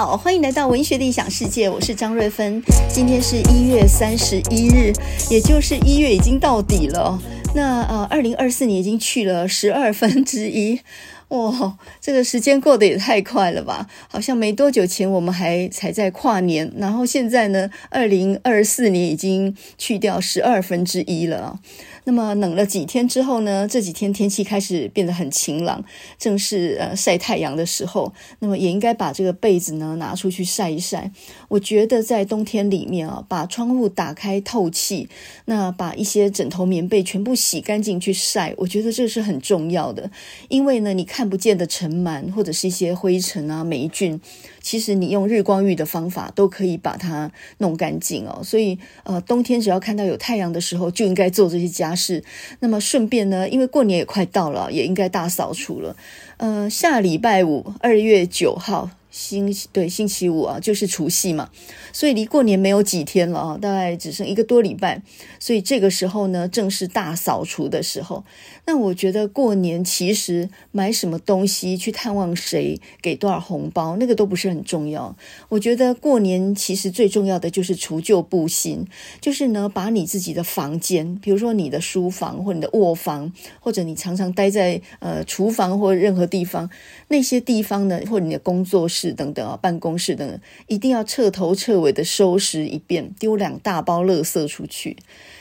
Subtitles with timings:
[0.00, 2.62] 好，欢迎来到文学的异想世界，我是张瑞芬。
[2.88, 4.94] 今天是一月三十一日，
[5.28, 7.20] 也就是一月已经到底了。
[7.54, 10.80] 那呃，二零二四年已经去了十二分之一。
[11.30, 13.88] 哇，这个时间过得也太快了吧！
[14.08, 21.60] 好像没多久前我们还才在跨年，然后现在呢，二零二四年已经去掉十二分之一了。
[22.04, 25.84] 那么冷了几天之后呢，这几天天气开始变得很晴朗，
[26.18, 28.12] 正是呃晒太阳的时候。
[28.40, 31.12] 那么也应该把这个被子呢拿出去晒一晒。
[31.48, 35.08] 我觉得在冬天里面啊，把窗户打开透气，
[35.44, 40.10] 那把一些枕头棉被全部洗干净去晒，我觉得这是很重要的。
[40.48, 44.18] 因为呢，你看看不见的尘螨或者是一些灰尘啊、霉菌。
[44.62, 52.24] 其实你用日光浴的方法都可以把它弄干净哦，所以呃，冬天只要看到有太阳的时候，就应该做这些家事。
[52.60, 55.94] 那么顺便呢，因为过年也快到了，也应该大扫除了。
[56.38, 58.88] 呃，下礼拜五，二月九号。
[59.12, 61.50] 星对星期五啊，就是除夕嘛，
[61.92, 65.02] 所以离过年没有几天了啊，大概只剩一个多礼拜，
[65.40, 68.22] 所以这个时候呢，正是大扫除的时候。
[68.66, 75.14] 那我觉得过年其实买什么东西、去探望谁、给多少红包，那个都不是很重要。
[75.50, 78.86] 我觉得过年其实最重要的就是除旧布新，
[79.20, 86.70] 就是呢，把你自己的房间，比如说你的书房或你的卧房，或者你常常待在呃厨房或任何地方
[87.08, 89.10] 那些地方呢，或者你的工作室。
[89.20, 94.96] 等等啊，办公室等等，一定要彻头彻尾的收拾一遍，丢两大包垃圾出去。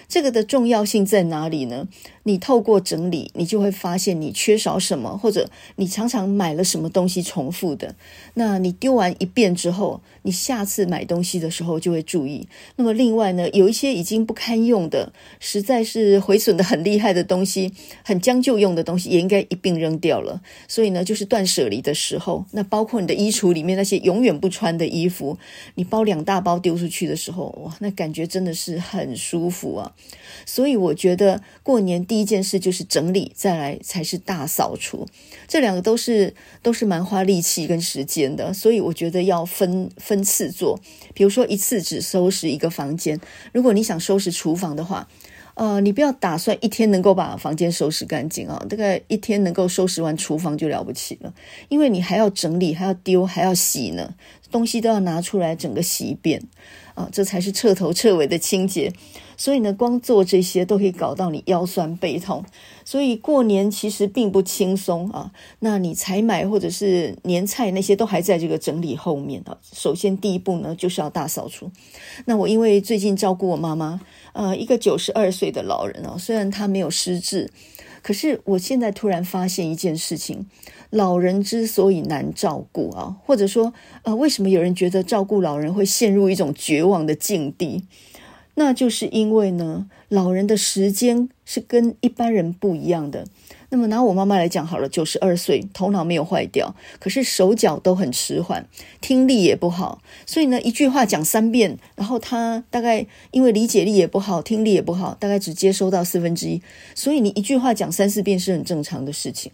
[0.09, 1.87] 这个的重要性在哪里呢？
[2.23, 7.95] 你透过整理，你就会发现你缺少什么，或者你常常买了什么东西重复的。
[8.33, 12.47] 那你丢完一遍之后，你下次买东西的时候就会注意。
[12.75, 17.71] 那么另外呢，有一些已经不堪用的，实在是毁损的很厉害的东西，
[18.03, 20.41] 很将就用的东西，也应该一并扔掉了。
[20.67, 22.45] 所以呢，就是断舍离的时候。
[22.51, 25.37] 那包括你的衣橱里面那些永远不穿的衣服，
[25.75, 29.93] 你包两大包丢出去的时候，哇，那感觉真的是很舒服啊。
[30.45, 35.05] 所以我觉得过年第一件事就是整理，再来才是大扫除。
[35.47, 40.79] 这两个都是都是蛮花力气跟时间的，所以我觉得要分分次做。
[41.13, 43.19] 比如说一次只收拾一个房间，
[43.51, 45.07] 如果你想收拾厨房的话，
[45.55, 51.33] 呃，你不要打算一天能够把房间收拾干净啊，大概一天能够收拾完厨房就了不起了，
[51.67, 54.15] 因为你还要整理，还要丢，还要洗呢，
[54.49, 56.41] 东西都要拿出来整个洗一遍
[56.95, 58.93] 啊，这才是彻头彻尾的清洁。
[59.39, 62.43] 所以呢，光做这些都可以搞到你腰酸背痛，
[62.83, 65.31] 所以过年其实并不轻松啊。
[65.59, 69.57] 那你采买或者是年菜那些都还在这个整理后面啊。
[69.71, 71.71] 首先第一步呢，就是要大扫除。
[72.25, 74.01] 那我因为最近照顾我妈妈，
[74.33, 77.49] 呃，一个九十二岁的老人啊，虽然她没有失智，
[78.03, 80.47] 可是我现在突然发现一件事情：
[80.89, 83.73] 老人之所以难照顾啊，或者说
[84.03, 87.85] 呃，为什么有人觉得照顾老人会陷入一种绝望的境地？
[88.59, 93.25] 那就是因为呢，老人的时间是跟一般人不一样的。
[93.69, 98.67] 那么拿我妈妈来讲好了，九十二岁，头脑没有坏掉，可是手脚都很迟缓，
[98.99, 100.01] 听力也不好。
[100.25, 106.61] 所以呢，一句话讲三遍，然后他大概因为理解力也不好，听力也不好，大概只接收到四分之一。
[106.93, 109.53] 所以你一句话讲三四遍是很正常的事情。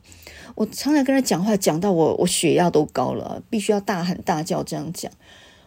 [0.56, 5.12] 我常常跟他讲话，讲到我我血压都高了，必须要大喊大叫这样讲。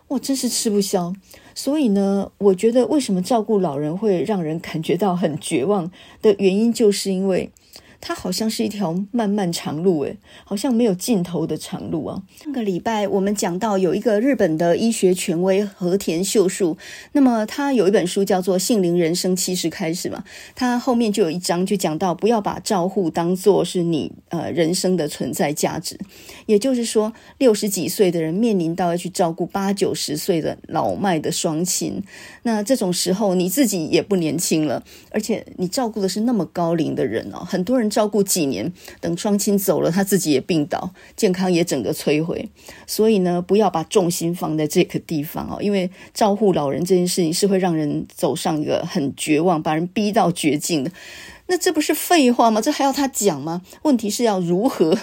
[0.09, 1.13] 我真是吃不消，
[1.59, 5.91] 所以呢，我觉得为什么照顾老人会让人感觉到很绝望
[6.23, 7.51] 的原因，就是因为。
[8.01, 12.23] 它好像是一条漫漫长路，诶，好像没有尽头的长路啊。
[12.43, 16.79] 上个礼拜我们讲到有一个日本的医学权威和田秀树，
[17.13, 20.23] 那么他有一本书叫做《杏林人生七十开始》嘛，
[20.55, 25.99] 他后面就有一章就讲到不要把照护当做是你呃人生的存在价值，
[26.47, 32.01] 也就是说六十几岁的人面临到要去照顾八九十岁的老迈的双亲，
[32.45, 37.88] 那这种时候你自己也不年轻了，而且你照顾的是那么高龄的人哦，很多人。
[37.89, 42.49] 照顾几年，等双亲走了，他自己也病倒，健康也整个摧毁。
[42.87, 50.91] 所以呢，不要把重心放在这个地方哦，因为照顾老人这件事情是会让人走上一个很绝望，把人逼到绝境的。
[51.51, 52.61] 那这不是废话吗？
[52.61, 53.63] 这还要他讲吗？
[53.83, 54.97] 问题是要如何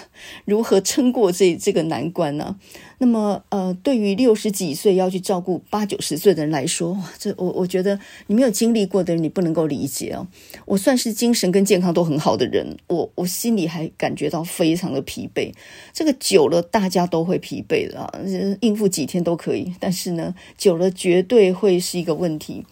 [0.46, 2.56] 如何撑过这这个难关呢？
[3.00, 10.28] 那么，呃，对于六十几岁要去照顾八九十岁的人来说，哇，这我我觉得你没有经历过的人，你不能够理解哦。
[10.66, 15.52] 我算是精神跟健康都很好的人，我我心里还感觉到非常的疲惫。
[15.92, 18.14] 这个久了，大家都会疲惫的啊，
[18.62, 22.66] 应付几天都可以，但是呢，久了绝对会是一个问题。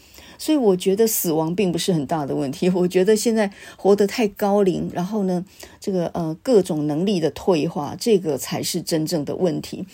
[0.44, 2.68] 所以我觉得死亡并不是很大的问题。
[2.75, 5.45] 我觉得现在活得太高龄，然后呢，
[5.80, 9.86] 这个呃各种能力的退化，这个才是真正的问题。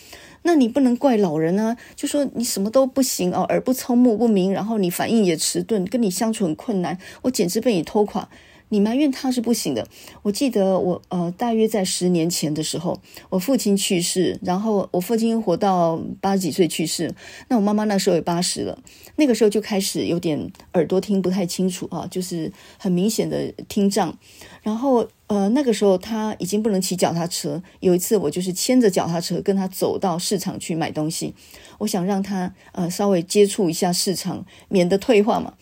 [0.42, 8.28] 那你不能怪老人啊，就说你什么都不行哦，耳不聪目不明，然后你反应也迟钝，跟你相处很困难，我简直被你拖垮。
[8.70, 9.86] 你埋怨他是不行的。
[10.22, 17.14] 我记得我呃，大约在十年前的时候，我父亲去世，然后我父亲活到八十几岁去世，
[17.48, 18.78] 那我妈妈那时候也八十了，
[19.16, 24.16] 那个时候就开始有点耳朵听不太清楚啊，就是很明显的听障。
[24.62, 27.62] 然后呃，那个时候他已经不能骑脚踏车。
[27.80, 31.34] 有一次我就是牵着脚踏车跟他走到市场去买东西，
[31.78, 35.54] 我想让他呃稍微接触一下市场，免得退化嘛。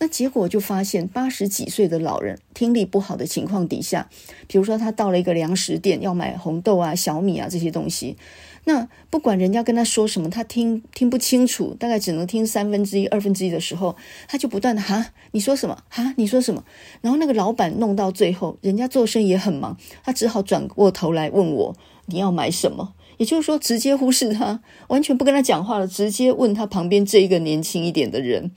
[0.00, 4.10] 那结果就发现，八十几岁的老人听力不好的情况底下，
[4.46, 8.16] 比如说他到了一个粮食店要买红豆啊、小米啊这些东西，
[8.64, 13.96] 那不管人家跟他说什么，他听听不清楚，大概只能听三分之一、二分之一的时候，
[14.28, 15.82] 他就不断的哈，你说什么？
[15.88, 16.64] 哈，你说什么？
[17.00, 21.76] 然后那个老板弄到最后，人家做生意也很忙，他只好转过头来问我
[22.06, 28.50] 你要买什么，也就是说直接忽视他，完全不跟他讲话了，直接问他旁边这一个年轻一点的人，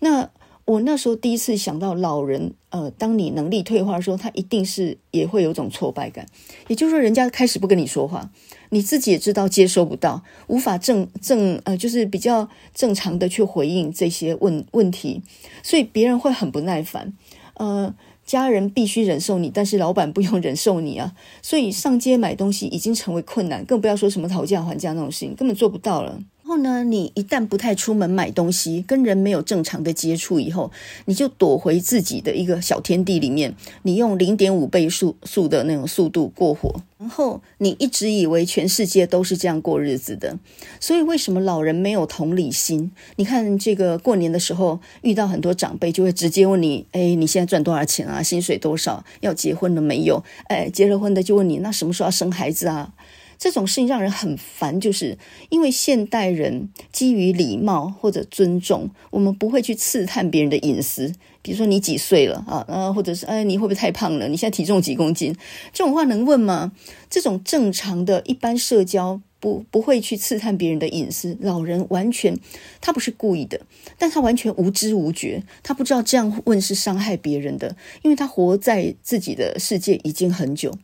[0.00, 0.30] 那。
[0.66, 6.26] 我那时候第一次想到老人，呃，当你能力退化的时候，他一定是也会有种挫败感。
[6.66, 8.28] 也就是说，人家开始不跟你说话，
[8.70, 15.22] 你自己也知道接收不到，无法正正呃，就是比较正常的去回应这些问问题，
[15.62, 17.12] 所以别人会很不耐烦。
[17.54, 21.14] 呃，家人必须忍受你，但是老板不用忍受你啊。
[21.42, 26.18] 所以上街买东西已经成为困难，更不要说什么讨价还价那种事情，根本做不到了。
[26.56, 30.70] 然后呢，你一旦不太出门买东西，跟人没有正常的接触以后，
[31.04, 40.38] 你就躲回自己的一个小天地里面，你用零点五倍速速的那种速度过活，然后你一直以为全世界都是这样过日子的。
[40.80, 42.90] 所以为什么老人没有同理心？
[43.16, 48.22] 你看这个过年的时候遇到很多长辈，就会直接问你：哎，你现在赚多少钱啊？
[48.22, 49.04] 薪水多少？
[49.20, 50.24] 要结婚了没有？
[50.44, 52.94] 哎，结了婚的就问你：那什么时候要生孩子啊？
[53.38, 55.18] 这种事情让人很烦，就是
[55.50, 61.12] 因为现代人基于礼貌或者尊重，我们不会去刺探别人的隐私。
[61.42, 62.64] 比如说你几岁了啊？
[62.66, 64.26] 呃，或者是哎，你会不会太胖了？
[64.26, 65.32] 你现在体重几公斤？
[65.72, 66.72] 这种话能问吗？
[67.08, 71.36] 这种正常的一般社交不不会去刺探别人的隐私。
[71.40, 72.36] 老人完全
[72.80, 73.60] 他不是故意的，
[73.96, 80.76] 但他完全无知无觉，他不知道这样问是伤害别人的，因为他活在自己的世界已经很久。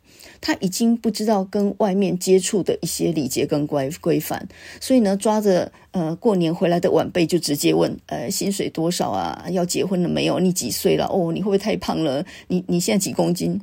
[0.42, 4.46] 他已经不知道跟外面接触的一些礼节跟规规范，
[4.80, 9.46] 所以呢，抓着呃过年回来的晚辈就直接问，呃，薪水多少啊？
[9.50, 10.38] 要结婚了没有？
[10.40, 11.06] 你几岁了？
[11.06, 12.22] 哦，你会不会太胖了？
[12.48, 13.58] 你你现在几公斤？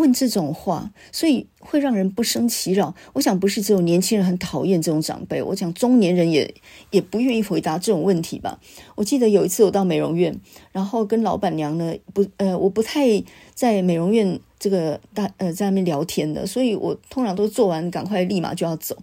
[0.00, 2.94] 问这种话，所以会让人不生其扰。
[3.12, 6.54] 我想不是只有年轻人很讨厌这种长辈，我想中年人也
[6.90, 8.58] 也不愿意回答这种问题吧。
[8.94, 10.34] 我记得有一次我到美容院，
[10.72, 13.22] 然后跟老板娘呢，不呃，我不太
[13.54, 14.40] 在美容院。
[14.60, 18.94] 这个大呃在那边聊天的，所以我通常都做完赶快立马就要走。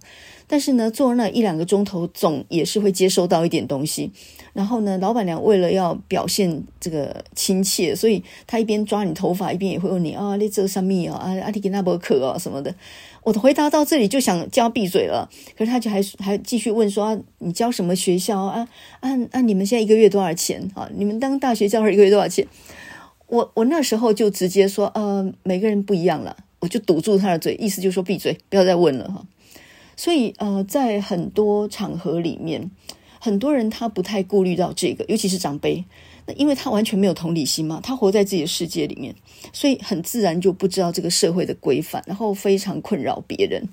[0.46, 4.12] 但是呢，做那一两个钟头，总也是会接收到一点东西。
[4.58, 11.30] 然后呢，老板娘为了要表现这个亲切，所以她一边抓你头发，一边也会问你啊，你这什么啊？
[11.40, 12.74] 啊，你给那伯克啊什么的。
[13.22, 18.68] 我的回答到这里就想叫闭嘴了，可是他就还还继续问说啊，你教什么学校啊？
[18.98, 20.90] 啊啊，你们现在一个月多少钱啊？
[20.92, 22.44] 你们当大学教授一个月多少钱？
[23.28, 29.24] 我我那时候就直接说，呃，每个人不一样了，我就堵住他的嘴，意思就是说闭嘴，不要再问了哈。
[29.94, 32.70] 所以呃，在很多场合里面，
[33.18, 35.84] 很多人他不太顾虑到这个，尤其是长辈，
[36.26, 39.14] 那因为他完全没有同理心嘛，他活在自己的世界里面，
[39.52, 43.68] 所以很自然就不知道这个社会的规范，然后非常困扰别人。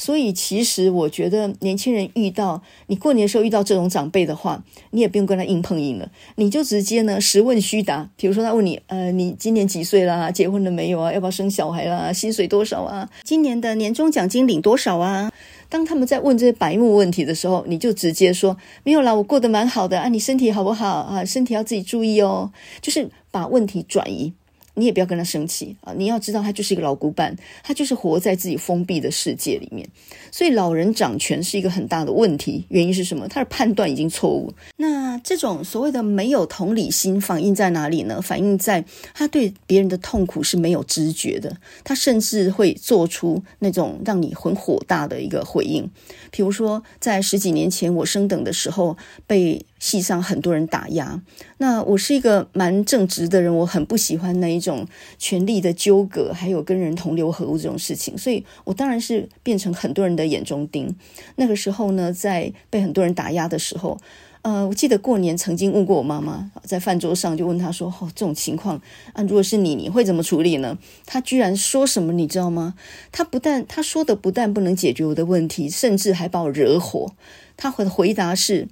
[0.00, 8.08] 所以，其实我觉得年轻人遇到你过年的时候遇到这种长辈的话，你也不用跟他硬碰硬了，你就直接呢实问虚答。
[8.16, 10.30] 比如说他问你，呃，你今年几岁啦？
[10.30, 11.12] 结婚了没有啊？
[11.12, 12.12] 要不要生小孩啦？
[12.12, 13.10] 薪水多少啊？
[13.24, 15.32] 今年的年终奖金领多少啊？
[15.68, 20.08] 当他们在问这些白目问题的时候，你就直接说没有啦，我过得蛮好的啊。
[20.08, 21.24] 你身体好不好啊？
[21.24, 22.50] 身体要自己注意哦。
[22.80, 24.32] 就是把问题转移。
[24.78, 25.92] 你也不要跟他生气啊！
[25.96, 29.86] 你要知道，他就是一个老古板，他就是活在自己封闭的世界里面。
[30.30, 32.64] 所以老人掌权是一个很大的问题。
[32.68, 33.26] 原因是什么？
[33.28, 34.52] 他的判断已经错误。
[34.76, 38.22] 那这种所谓的没有同理心，反映在哪里呢？
[38.22, 41.56] 反映在他对别人的痛苦是没有知觉的。
[41.82, 45.90] 他甚至会做出那种让你很火大的一个回应。
[46.30, 51.22] 比如说，在十几年前我升等的时候，被系上很多人打压。
[51.58, 54.86] 那我是一个蛮正直的人，我很不喜欢那一种
[55.18, 60.94] 权力的纠葛，还有跟人同流合污这种事情，所以我当然是变成很多人的眼中钉。
[61.36, 63.98] 那个时候呢，在被很多人打压的时候，
[64.42, 68.80] 呃，我记得过年曾经问过我妈妈，在饭桌上就问她说：“哦，这种情况
[69.12, 72.74] 啊，如果是你，你会怎么处理呢？”她居然说什么，你知道吗？
[73.10, 77.12] 她不但她说的不但不能解决我的问题，甚至还把我惹火。
[77.56, 78.68] 她的回答是：“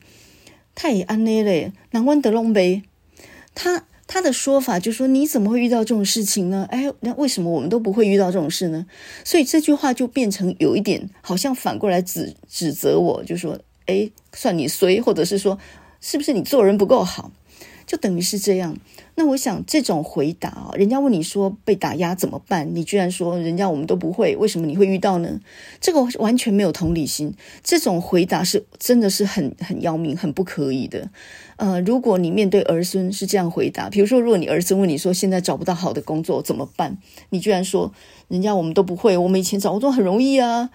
[0.76, 2.84] 太安内嘞，难关德隆呗。”
[3.56, 6.68] 他他的说法就是说：“你怎么会遇到这种事情呢？
[6.70, 8.86] 哎，那为什么我们都不会遇到这种事呢？”
[9.24, 13.58] 所以这句话就变成有一点好像反过来指指责我，就说。
[13.86, 15.60] 哎，算你衰，或者是说，
[16.00, 17.30] 是不是你做人不够好，
[17.86, 18.76] 就等于是这样。
[19.18, 25.40] 那我想这种回答啊，人家问你说被打压怎么办，你居然说人家我们都不会，为什么你会遇到呢？
[25.80, 27.34] 这个完全没有同理心。
[27.64, 31.08] 这种回答是真的是很很要命，很不可以的。
[31.56, 36.98] 呃，如果你面对儿孙是这样回答，比如说，如果你儿子问你说现在找不到好的工作怎么办，
[37.30, 37.92] 你居然说
[38.28, 40.68] 人家我们都不会，我们以前找工作很容易啊。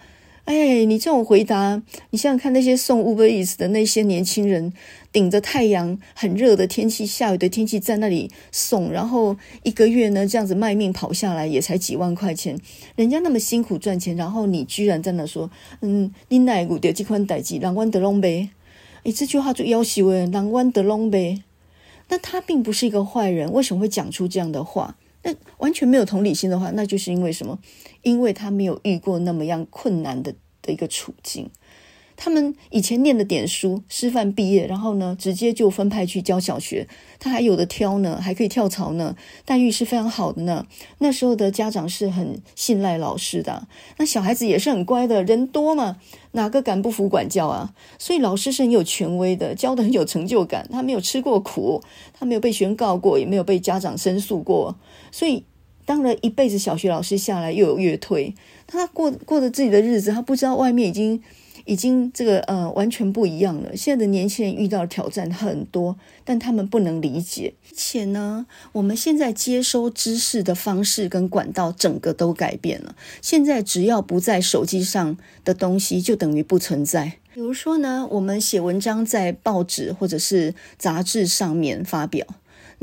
[0.46, 4.74] 哎，你这种回答，你想想看，那些送 Uber Eats 的那些年轻人，
[5.12, 12.60] 顶着太阳很热的天气、下雨的天气在那里送，然后一个月呢这样子卖命跑下来，也才几万块钱，
[12.96, 15.50] 人家那么辛苦赚钱，然后你居然在那说，
[15.82, 18.50] 嗯，你哪股的这款代志，让阮得拢呗？
[19.04, 21.44] 哎，这句话就要挟诶，让阮得拢呗？
[22.10, 24.98] 那他并不是一个坏人，为什么会讲出这样的话？
[25.24, 27.60] 那完全没有同理心的话，那就是因为什么？
[28.02, 31.50] 因为他没有遇过那么样困难的的一个处境。
[32.24, 36.88] 他们以前念的点书，师范毕业，然后呢，直接就分派去教小学，
[37.20, 40.68] 他还有的挑呢，还可以跳槽呢，待遇是非常好的呢。
[41.00, 45.98] 那时候的家长是很信赖老师的，那小孩子也是很乖的，人多嘛，
[46.34, 47.74] 哪个敢不服管教啊？
[47.98, 50.68] 所以老师是很有权威的，教得很有成就感。
[50.72, 51.82] 他没有吃过苦，
[52.14, 54.78] 他没有被宣告过，也没有被家长申诉过，
[55.12, 55.44] 所以
[55.86, 58.34] 当了一辈子小学老师下来，又有月退，
[58.66, 61.22] 他过过着自己的日子，他不知道外面已经。
[61.66, 63.78] 已经这个呃完全不一样了。
[63.78, 67.54] 现在的年轻人遇到挑战很多，但他们不能理解。
[67.64, 72.96] 而且呢，我们现在接收知识的方式跟管道整个都改变了。
[73.22, 75.16] 现在只要不在手机上
[75.46, 77.20] 的东西，就等于不存在。
[77.32, 82.26] 比如说呢，我们写文章在报纸或者是杂志上面发表。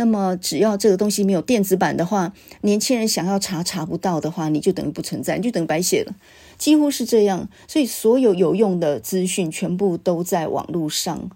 [0.00, 6.14] 那么，只要这个东西没有电子版的话，年轻人想要查查不到的话，你就等于不存在，你就等于白写了，
[6.56, 7.48] 几乎是这样。
[7.66, 11.28] 所以，所有有用的资讯全部都在网络上。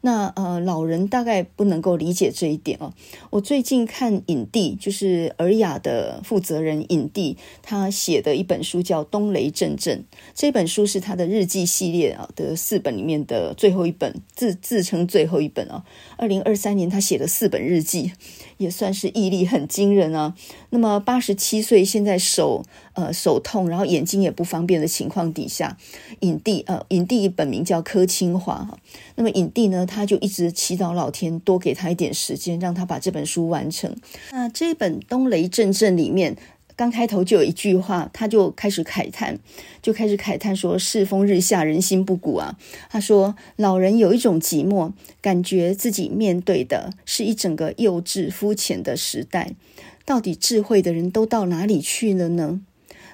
[0.00, 2.92] 那呃，老人大概不能够理解这一点哦。
[3.30, 9.98] 我最近看影帝，就是尔雅的负责人影帝，他写的一本书叫《冬雷阵阵》。
[10.34, 15.84] 这本书是他的日记系列啊的四本里面的最后一本，自自称最后一本啊。
[16.16, 18.12] 二零二三年他写了四本日记，
[18.58, 20.34] 也算是毅力很惊人啊。
[20.70, 22.62] 那么八十七岁，现在手
[22.92, 25.78] 呃手痛，然后眼睛也不方便的情况底下，
[26.20, 28.78] 影帝呃影帝本名叫柯清华哈。
[29.14, 33.96] 那么影帝呢，他就一直祈祷老天多给他一点时间，让他把这本书完成。
[34.32, 36.36] 那这本《东雷震震》里面，
[36.78, 39.36] 刚开头就有一句话，他就开始慨叹，
[39.82, 42.56] 就开始慨叹说：“世风日下，人心不古啊。”
[42.88, 49.54] 他说：“老人有一种寂寞，感觉自己面对的是一整个幼稚肤浅的时代，
[50.06, 52.60] 到底智慧的人都到哪里去了呢？”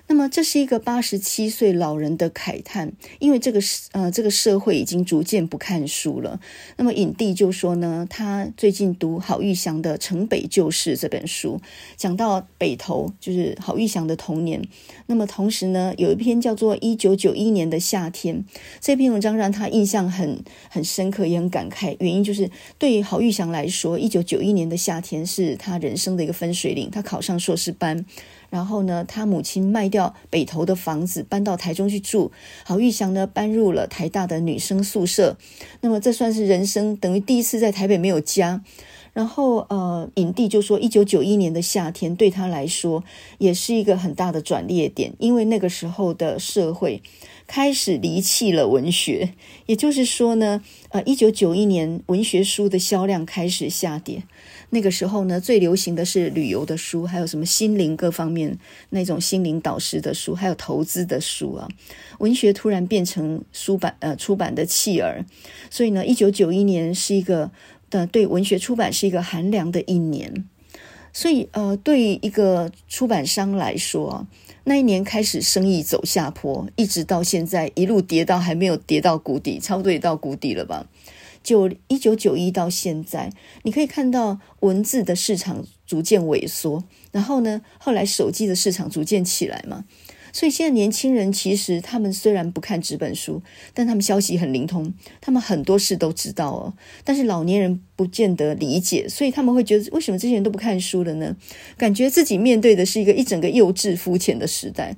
[0.07, 3.59] 那么这是一个八十七岁老人的慨叹，因为这个
[3.93, 6.39] 呃这个社会已经逐渐不看书了。
[6.77, 11.59] 那么影帝就说呢，他最近读郝玉祥的《城北旧事》这本书，
[11.97, 14.63] 讲到北投，就是郝玉祥的童年。
[15.07, 18.37] 那么同时呢，有一篇叫做《一九九一年的夏天》，
[18.81, 21.97] 这篇文章让他印象很很深刻，也很感慨。
[21.99, 28.05] 原因就是对于郝玉祥来说，一九九一年的夏天是他人生的一个分水岭，他考上硕士班。
[28.55, 32.31] 然后呢，他母亲卖掉北投的房子，搬到台中去住。
[32.65, 35.37] 郝玉祥呢，搬入了台大的女生宿舍。
[35.81, 38.63] 那么这算是人生等于第一次在台北没有家。
[39.13, 43.03] 然后呃，影帝就说，一九九一年的夏天对他来说
[43.39, 47.03] 也是一个很大的转捩点，因为那个时候的社会
[47.49, 49.35] 开始离弃了文学，
[49.67, 54.23] 也就是说呢，呃，一九九一年文学书的销量开始下跌。
[54.75, 58.59] 那个时候呢，最流行的是旅游的书，还有什么心灵各方面
[58.91, 61.69] 那种心灵导师的书，还有投资的书啊。
[62.19, 65.25] 文学突然变成书版呃出版的弃儿，
[65.71, 67.53] 所以呢，一九九一年是一个
[67.89, 70.45] 的对文学出版是一个寒凉的一年。
[71.17, 74.27] 所以呃，对一个出版商来说，
[74.65, 80.85] 那一年开始生意走下坡，一直到现在一路跌到还没有跌到谷底，差不多也到谷底了吧。
[81.45, 83.31] 就一九九一到现在，
[83.63, 86.83] 你可以看到文字的市场逐渐萎缩，
[87.13, 89.85] 然后呢，后来手机的市场逐渐起来嘛。
[90.33, 93.41] 所以现在年轻人其实他们虽然不看纸本书，
[93.73, 96.75] 但他们消息很灵通，他们很多事都知道哦。
[97.05, 101.37] 但是老年人不见得理解，所以他们会觉得为什么这些人都不看书了呢？
[101.77, 104.97] 感觉自己面对的是一个一整个幼稚肤浅的时代。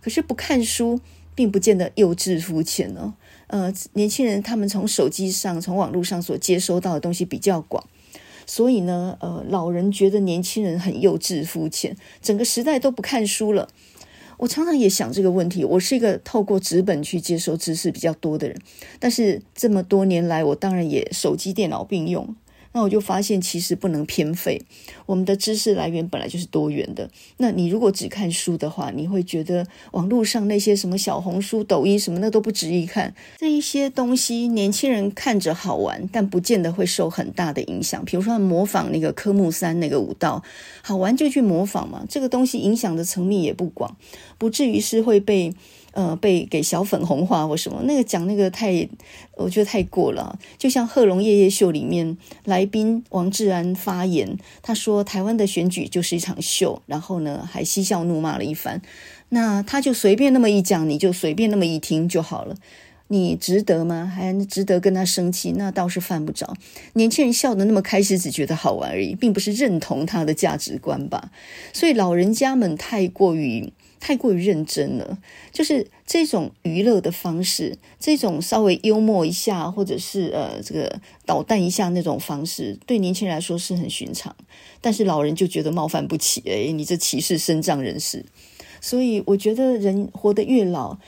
[0.00, 0.98] 可是不看书
[1.34, 3.12] 并不见得幼稚肤浅哦。
[3.48, 7.84] 呃，年轻人他们从手机上、从网络上所接收到的东西比较广。
[8.46, 13.68] 所以呢，呃，老人觉得年轻人很幼稚肤浅，整个时代都不看书了。
[14.38, 15.64] 我常常也想这个问题。
[15.64, 18.56] 我是一个透过纸本去接收知识比较多的人，
[18.98, 22.34] 但是这么多年来，我当然也手机、电脑并用。
[22.72, 24.60] 那我就发现，其实不能偏废。
[25.06, 27.08] 我们的知识来源本来就是多元的。
[27.38, 33.14] 那你如果只看书的话，你会觉得网络上那些什么小红书、抖音什么的都不值一看。
[33.38, 38.04] 这一些东西，年轻人看着好玩，但不见得会受很大的影响。
[38.04, 40.42] 比如说模仿那个科目三那个舞蹈，
[40.82, 42.04] 好玩就去模仿嘛。
[42.08, 43.96] 这个东西影响的层面也不广，
[44.36, 45.54] 不至于是会被。
[45.92, 48.88] 呃，被给小粉红化或什么，那个讲那个太，
[49.36, 50.38] 我觉得太过了。
[50.56, 58.80] 就像《贺龙夜夜秀》里面来宾王志安发言，他说台湾的选举就是一场秀，然后呢还嬉笑怒骂了一番。
[59.30, 62.54] 那他就随便那么一讲，你就随便那么一听就好了。
[63.08, 64.04] 你值得吗？
[64.14, 65.52] 还值得跟他生气？
[65.52, 66.54] 那倒是犯不着。
[66.92, 71.30] 年轻人笑得那么开心，只觉得好玩而已，并不是认同他的价值观吧。
[71.72, 73.72] 所以老人家们太过于。
[74.00, 75.18] 太过于认真了，
[75.52, 84.34] 就是这种娱乐的方式，这种稍微幽默一下，或者是呃这个捣蛋一下那种方式，对年轻人来说是很寻常，
[84.80, 88.24] 但是老人就觉得冒犯不起，诶，你这歧视身障人士。
[88.80, 90.98] 所以我觉得人活得越老，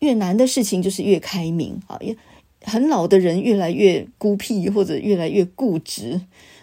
[0.00, 2.16] 越难的事情就是越开明啊，也
[2.62, 6.20] 很老的人越来越孤僻或者越来越固执，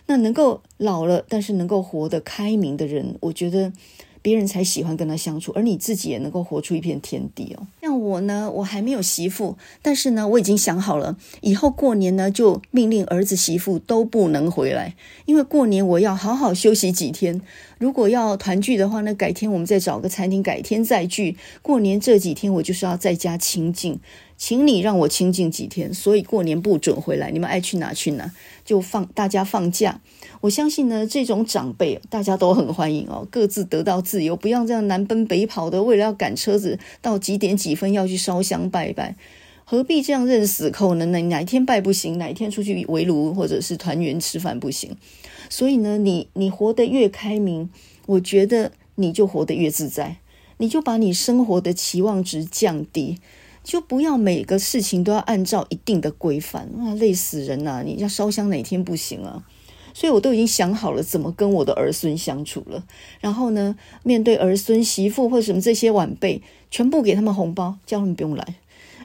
[0.08, 3.72] 那能够老了但是能够活得开明的人，我觉得。
[4.28, 7.66] 别人才喜欢跟他相处，而你自己也能够活出一片天地哦。
[7.82, 17.42] 像我呢，我还没有媳妇，但是呢，我已经想好了，以后过年呢，就命令儿子媳妇都不能回来，因为过年我要好好休息几天。
[17.78, 21.38] 如果要团聚的话，那改天我们再找个餐厅，改天再聚。
[21.62, 23.98] 过年这几天我就是要在家清静，
[24.36, 28.30] 请你让我清静几天，所以过年不准回来，你们爱去哪去哪，
[28.66, 30.02] 就放大家放假。
[30.42, 39.16] 我相信呢，这种长辈大家都很欢迎哦，各自得到自由，不要这样南奔北跑的，为了要赶车子到几点几分要去烧香拜拜，
[39.66, 41.06] 何必这样认死扣呢？
[41.08, 44.96] 哪哪一天拜不行，哪一天出去围炉或者是团圆吃饭不行？
[45.50, 47.70] 所以呢，你你活得越开明，
[48.06, 50.18] 我觉得你就活得越自在，
[50.58, 53.18] 你就把你生活的期望值降低，
[53.64, 57.82] 就不要每个事情都要按照一定的规范，那累死人呐！
[57.86, 59.44] 你要烧香哪天不行啊？
[59.98, 62.84] 所以我都已经想好了怎么跟我的儿孙相处了。
[63.20, 68.46] 然后呢，面对儿孙、媳妇或者什么这些晚辈，全部给他们红包，叫他们不用来。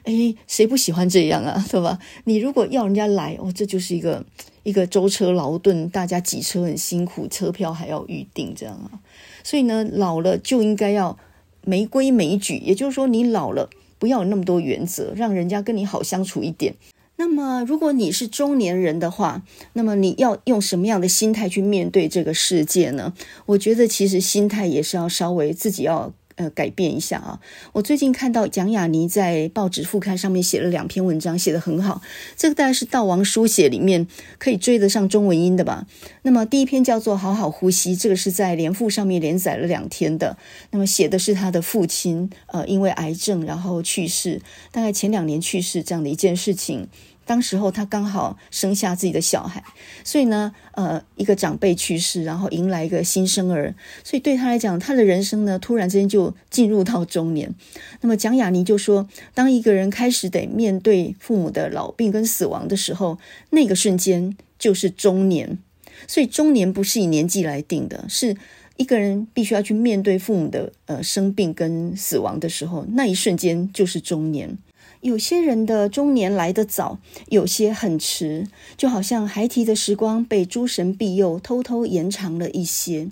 [0.03, 1.65] 哎，谁不喜欢这样啊？
[1.71, 1.97] 对吧？
[2.25, 4.23] 你如果要人家来，哦，这就是一个
[4.61, 9.01] 一个舟车劳顿，大家挤车很辛苦，车票还要预定，这样啊。
[9.43, 11.17] 所以呢，老了就应该要
[11.63, 16.75] 没规没矩，也就是说，你老了不要有那么多原则，让人家跟你好相处一点。
[17.15, 23.13] 那么，如果你是中年人的话，那么你要用什么样的心态去面对这个世界呢？
[23.45, 26.13] 我觉得，其实心态也是要稍微自己要。
[26.35, 27.39] 呃，改变一下啊！
[27.73, 32.01] 我最近看到蒋雅妮在报纸副刊上面写了两篇文章，写得很好。
[32.35, 35.85] 这个大概是悼亡书写里面可以追得上中文音的吧？
[36.23, 40.37] 那么第一篇叫做《好好呼吸》，这个是在连副上面连载了两天的。
[40.71, 44.41] 那么写的是他的父亲，呃，因为癌症然后去世，
[44.71, 46.87] 大概前两年去世这样的一件事情。
[47.25, 49.63] 当时候他刚好生下自己的小孩，
[50.03, 57.53] 所以呢，呃，一个长辈去世，然后迎来一个新生儿，所以对他来讲，他的人生呢，突然之间就进入到中年。
[58.01, 63.17] 那么蒋雅妮就说，当一个人开始得面对父母的老病跟死亡的时候，
[63.51, 65.57] 那个瞬间就是中年。
[66.07, 68.35] 所以中年不是以年纪来定的，是
[68.75, 74.57] 一个人必须要去面对父母的呃生病跟死亡的时候，那一瞬间就是中年。
[75.03, 83.09] 有些人的中年来得早，有些很迟，就好像孩提的时光被诸神庇佑，偷偷延长了一些。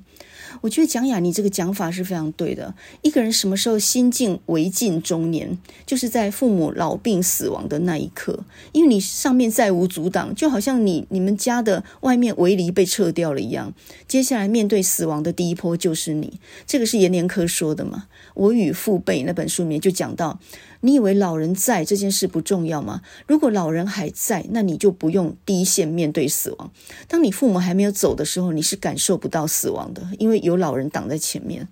[0.60, 2.76] 我觉得蒋雅妮这个讲法是非常对的。
[3.02, 13.74] 一个人什么时候心境为尽中年，就是在父母老病死亡的那一刻，因为你上面再无阻挡，就好像你你们家的外面围篱被撤掉了一样。
[14.08, 18.08] 接下来面对死亡的第一波就是你，这个是阎连科说的嘛？
[18.34, 20.40] 我与父辈那本书里面就讲到。
[20.84, 23.04] 你以为老人在这件事不重要吗？
[23.28, 26.72] 如果老人还在，那你就不用第一线面对死亡。
[27.08, 31.67] 当你父母还没有走的时候，你是感受不到死亡的，因为有老人挡在前面。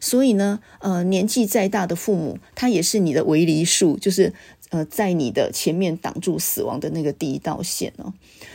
[0.00, 4.34] 所以呢，呃，年纪再大的父母，他也是你的围篱树，就是
[4.68, 8.12] 呃，在你的前面挡住死亡的那个第一道线哦。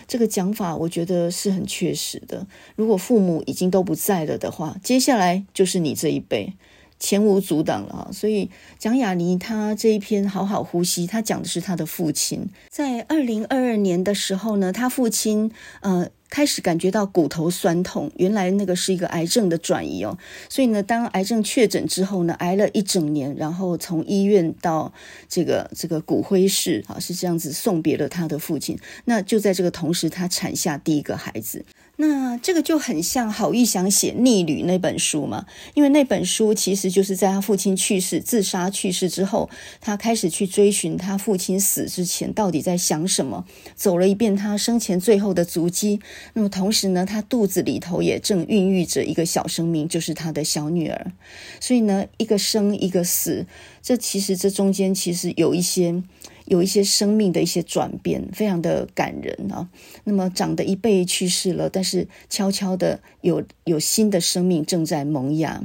[0.08, 2.46] 这个讲法我觉得是很确实的。
[2.76, 6.54] 如果父母已经都不在了的话，接下来就是你这一辈。
[7.00, 8.12] 前无阻挡了啊！
[8.12, 12.48] 所以蒋雅妮她这一篇《好好呼吸》，她讲的是她的父亲。
[12.70, 20.18] 在二零二二年的时候呢，她父亲呃开始感觉到骨头酸痛，原来那个是一个癌症的转移哦。
[20.50, 24.92] 所以呢，当癌症确诊之后呢，挨了一整年，然后从医院到
[25.30, 28.78] 这个这个骨灰室啊，是这样子送别了他的父亲。
[29.06, 31.64] 那就在这个同时，她产下第一个孩子。
[32.02, 39.50] 那这个就很像郝玉祥写《逆旅》那本书嘛，因为那本书其实就是在他父亲去世、自杀去世之后，
[39.82, 43.44] 他开始去追寻他父亲死之前到底在想什么，
[43.76, 46.00] 走了一遍他生前最后的足迹。
[46.36, 51.12] 那么同时呢，他肚子里头也正孕育着一个小生命，就是他的小女儿。
[51.60, 53.46] 所以呢，一个生一个死，
[53.84, 56.02] 这其实这中间其实有一些。
[56.50, 59.70] 有一些生命的一些转变，非常的感人啊。
[60.04, 65.62] 那么长的一辈去世了，但是悄悄的有有新的生命正在萌芽。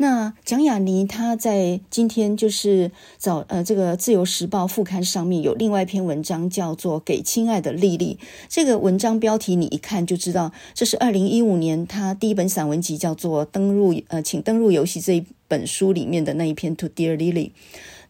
[0.00, 8.16] 那蒋雅妮她在今天就是早呃这个自由时报副刊上面有另外一篇文章，叫做《给亲爱的莉莉》。
[8.48, 17.46] 这个文章标题你一看就知道，这是二零一五年她第一本散文集叫做《登入呃请登入游戏》这一本书里面的那一篇《To Dear Lily》。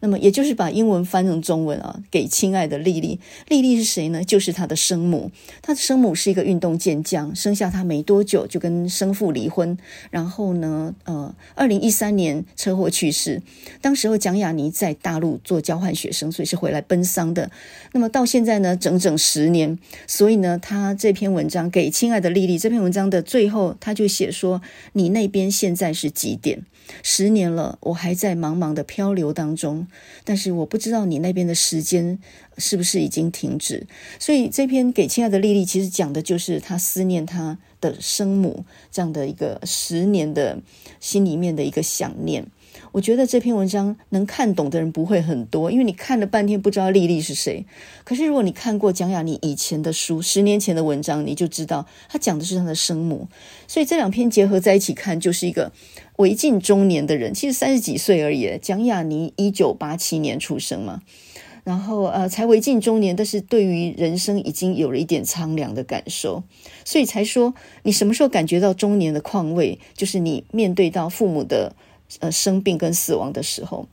[0.01, 3.19] 那么，也就是把英文翻成中文啊，给亲爱的丽丽。
[3.47, 4.23] 丽丽是谁呢？
[4.23, 5.29] 就是她的生母。
[5.61, 9.77] 她的生母是一个运动健将，生下她没多久就跟生父离婚，
[10.09, 13.41] 然后呢，呃，二零一三年车祸去世。
[13.81, 17.51] 当时候蒋雅妮在大陆做交换学生，所以是回来奔丧的。
[17.91, 19.77] 那么到现在呢，整整十年。
[20.07, 24.61] 所以呢，她这篇文章给亲爱的丽丽这篇文章的最后，她就写说
[24.93, 26.63] ：“你那边现在是几点？
[27.03, 29.87] 十年了，我还在茫茫的漂流当中。”
[30.23, 32.19] 但是我不知道你那边的时间
[32.57, 33.87] 是不是已经停止，
[34.19, 40.59] 所以这篇给亲爱的丽丽其实讲的就是她思念她的生母这样的一个十年的
[40.99, 42.47] 心里面的一个想念。
[42.91, 47.65] 我觉得这篇文章能看懂的人不会很多，因为你看了半天不知道莉莉是谁。
[48.03, 53.27] 可是如果你看过蒋雅妮以前的书，十年前的文章，你就知道她讲的是她的生母。
[53.67, 55.71] 所以这两篇结合在一起看，就是一个
[56.17, 58.57] 未近中年的人，其实三十几岁而已。
[58.59, 61.03] 蒋雅妮一九八七年出生嘛，
[61.63, 66.41] 然后呃才未近中年，但是对于人生已经有了一点苍凉的感受，
[66.83, 71.75] 所以才说你什么时候感觉到中年的况味，就是你面对到父母的。
[72.19, 73.87] 呃，生病跟死亡的时候，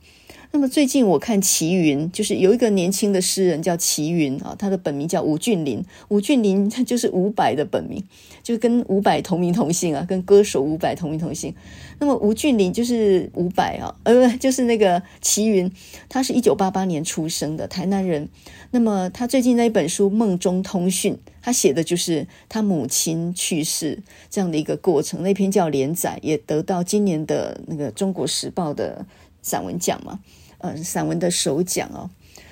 [0.51, 8.03] 那么最近我看齐云，就是有一个年轻的诗人叫齐云啊，他的本名叫吴俊霖，吴俊霖他 就是伍佰的本名，
[8.41, 11.53] 就跟伍佰同名同姓啊，跟歌手伍佰同名同姓。
[11.99, 15.71] 那么吴俊霖就是伍佰啊，呃，就是那个齐云，
[16.09, 18.27] 他是一九八八年出生的台南人。
[18.71, 25.23] 那么他最近那一本书《梦中通讯》，他写的就是他母亲去世这样的一个过程。
[25.23, 29.05] 那篇叫连载，也得到今年的那个《中国时报》的
[29.41, 30.19] 散文奖嘛，
[30.59, 32.09] 呃，散文的首讲哦。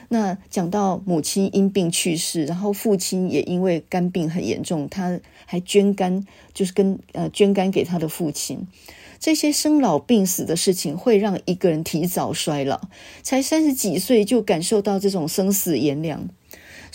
[0.09, 8.67] 那讲到母亲因病去世，然后父亲也因为肝病很严重，他还捐肝，就是跟呃捐肝给他的父亲。
[9.17, 12.79] 这些生老病死的事情会让一个人提早衰老，
[13.23, 16.29] 才三十几岁就感受到这种生死炎凉。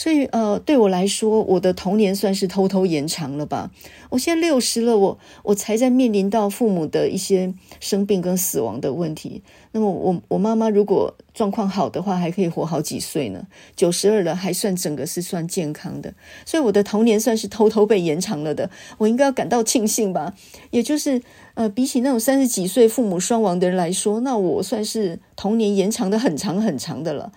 [0.00, 3.70] 所以，呃，对我来说，我的童年算是偷偷延长了吧。
[4.08, 9.42] 我现在六十了，我我才在面临到父母的一些生病跟死亡的问题。
[9.72, 13.46] 那么，我我妈妈如果状况好的话，还可以活好几岁呢。
[13.76, 16.14] 九十二了，还算整个是算健康的。
[16.46, 18.70] 所以，我的童年算是偷偷被延长了的。
[18.96, 20.34] 我应该要感到庆幸吧？
[20.70, 21.20] 也就是，
[21.52, 27.32] 呃，比起那种三十几岁父母双亡的人来说，那我算是童年延长的很长很长的了。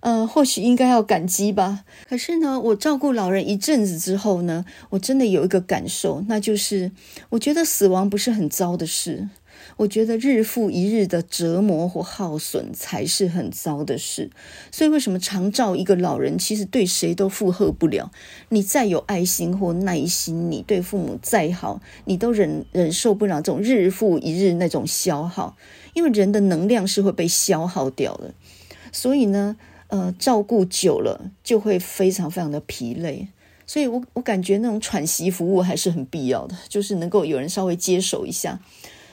[0.00, 1.84] 呃，或许应该要感激吧。
[2.08, 6.92] 可是呢，我照顾老人一阵子之后呢，我真的有一个感受，那就是
[7.30, 9.28] 我觉得死亡不是很糟的事。
[9.78, 14.30] 我觉得日复一日的折磨或耗损才是很糟的事。
[14.70, 18.10] 所以，为什么常照一个老人，其实对谁都负荷不了。
[18.50, 25.56] 你再有爱心或耐心，你对父母再好，你都忍忍受不了这种日复一日那种消耗，
[25.94, 28.32] 因为人的能量是会被消耗掉的。
[28.92, 29.56] 所以呢。
[29.88, 33.28] 呃，照顾久了就会非常非常的疲累，
[33.66, 38.60] 所以我我感觉那种喘息服务还是很必要的，就是能够有人稍微接手一下，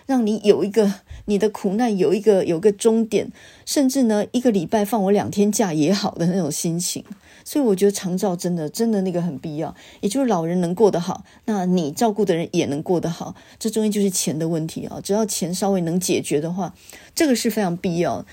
[0.05, 3.31] 让你有一个你的苦难有一个有个终点，
[3.65, 7.03] 甚至呢，一个礼拜放我两天假也好的那种心情。
[7.47, 14.99] 所以我觉得长照真的真的那个很必要，也就是老人能过得好，那你照顾的人也能过得好，这中间就是钱的问题啊。
[15.03, 16.73] 只要钱稍微能解决的话，
[17.13, 18.25] 这个是非常必要，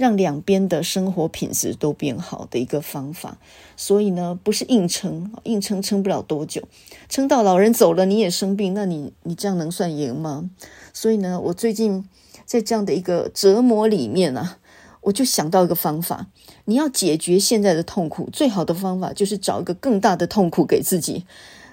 [0.00, 3.36] 让两边的生活品质都变好的一个方法。
[3.76, 6.62] 所以呢，不是硬撑，硬撑撑不了多久，
[7.10, 10.48] 撑到老人走了你也生病，那你你这样能算赢吗？
[10.94, 12.08] 所以呢，我最近
[12.46, 14.56] 在这样的一个折磨里面啊。
[15.02, 16.26] 我就想到一个方法，
[16.66, 21.24] 你要解决现在的痛苦，最好的方法就是找一个更大的痛苦给自己，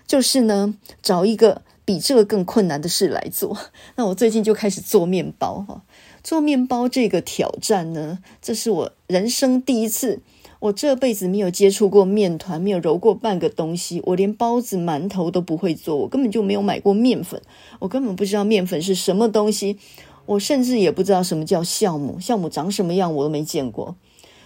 [0.08, 3.58] 就是呢，找一个比这个更困难的事来做。
[3.98, 5.82] 那我最近就开始做面包哈，
[6.28, 10.20] 做面包这个挑战呢，这是我人生第一次，
[10.60, 17.42] 我这辈子没有接触过面团，没有揉过半个东西，我连包子、馒头都不会做，我根本就没有买过面粉，
[17.80, 19.78] 我根本不知道面粉是什么东西。
[20.26, 23.96] 我甚至也不知道什么叫酵母，酵母长什么样我都没见过。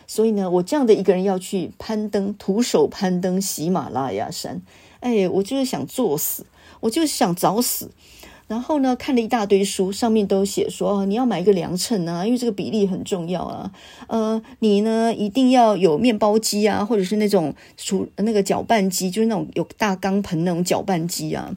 [0.05, 4.61] 所以呢，我这样的一个人要去攀登，徒手攀登喜马拉雅山，
[4.99, 6.45] 哎，我就是想作死，
[6.81, 7.89] 我就是想找死。
[8.51, 13.71] 然后呢，看了一大堆书，上面都写说，你要买一个量秤啊，因为这个比例很重要啊。
[14.07, 21.55] 呃，你呢一定要有面包机啊，或者是那种厨那个搅拌机，就是那种有大钢盆那种搅拌机啊。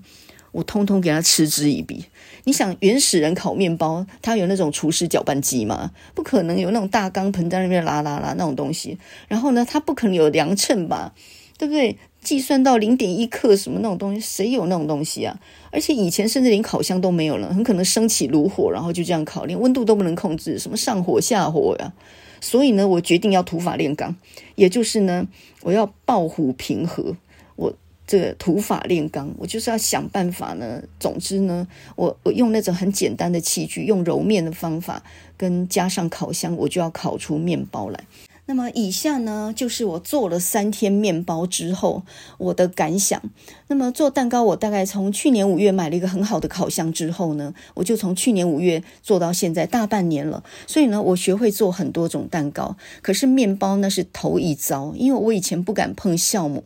[0.52, 2.04] 我通通给他嗤之以鼻。
[2.44, 5.90] 你想原始人烤面包，他有那种厨师搅拌机吗？
[6.14, 8.96] 不可能有那种大钢盆在那边拉拉拉那种东西。
[9.26, 11.12] 然后呢，他不可能有量秤吧？
[11.58, 11.96] 对不对？
[12.22, 15.38] 计算到零点一克什么那种东西，谁有那种东西啊？
[15.70, 21.92] 而且以前甚至连烤箱都没有了，很可能升起炉火，然后就这样烤，连温度都不能控制，什么上火下火呀？
[22.40, 24.16] 所以呢，我决定要土法炼钢，
[24.54, 25.26] 也就是呢，
[25.62, 27.16] 我要爆虎平和。
[27.56, 27.74] 我。
[28.06, 30.82] 这个土法炼钢，我就是要想办法呢。
[31.00, 35.02] 总之呢，我我用那种很简单的器具，用揉面的方法，
[35.38, 37.98] 跟加上烤箱，我就要烤出面包来。
[38.46, 42.02] 那么以下呢，就是我做了三天面包之后
[42.36, 43.22] 我的感想。
[43.68, 50.44] 那么做蛋糕，我大概从去年五月买了一个很好的烤箱之后呢，我就从去年五月做到现在大半年了。
[50.66, 52.76] 所以呢，我学会做很多种蛋糕。
[53.00, 56.62] 可是面包那是头一遭，因为我以前不敢碰酵母，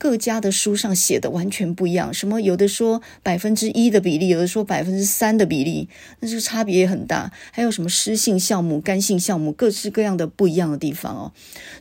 [0.00, 2.14] 各家的书上写的完全不一样。
[2.14, 7.30] 什么有的说百分之一的比例，有的说百分之三的比例，那这个差别也很大。
[7.52, 11.32] 还有什么湿性项目、干性项目，各式各样的不一样的地方哦。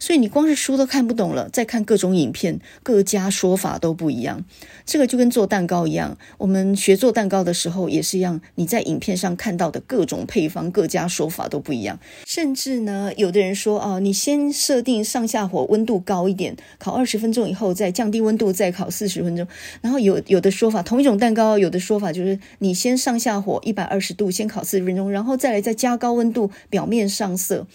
[0.02, 4.44] 所以你光是书都看不懂了，再看各种影片，各家说法都不一样。
[4.86, 8.42] 这个就跟做蛋糕一样，我们学做蛋糕的时候也是一样。
[8.56, 11.98] 你在影片上看到的各种配方，各家说法都不一样。
[12.26, 19.48] 甚至呢，有的人说啊，你先设定上下火温度高一点，烤二十分钟以后再降低温度，再烤四十分钟。
[19.82, 27.68] 然后有有的说法，同一种蛋糕，有的说法就是你先上下火一百二十度，先烤四十分钟，然后再来再加高温度，表面上色。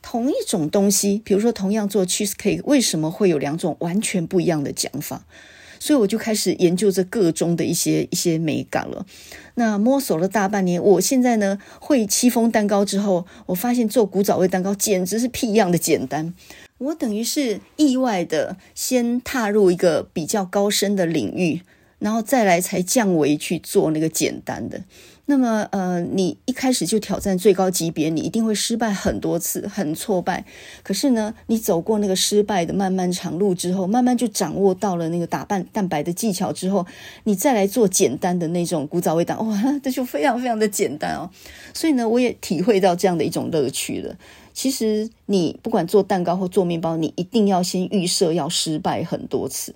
[0.00, 5.24] 同一种东西，比如说同样做 cheesecake，为什么会有两种完全不一样的讲法？
[5.78, 9.04] 所以我就开始研究这个中的一些一些美感了。
[9.54, 16.34] 那摸索了大半年，我现在呢会戚风蛋糕之后，我发现做古早味蛋糕简直是屁样的简单。
[16.82, 21.60] 我等于是意外的先踏入一个比较高深的领域，
[22.00, 24.82] 然后再来才降维去做那个简单的。
[25.26, 30.44] 那么，呃，你一开始就挑战最高级别，你一定会失败很多次，很挫败。
[30.82, 36.84] 可是呢，你走过那个失败的漫漫长路之后，慢慢就掌握到了那个打扮蛋白的技巧之后，
[37.22, 41.30] 你再来做简单的那种古早味道，哇，这就非常非常的简单哦。
[41.72, 44.16] 所以呢，我也体会到这样的一种乐趣了。
[44.52, 49.74] 其实，你不管做蛋糕或做面包，你一定要先预设要失败很多次。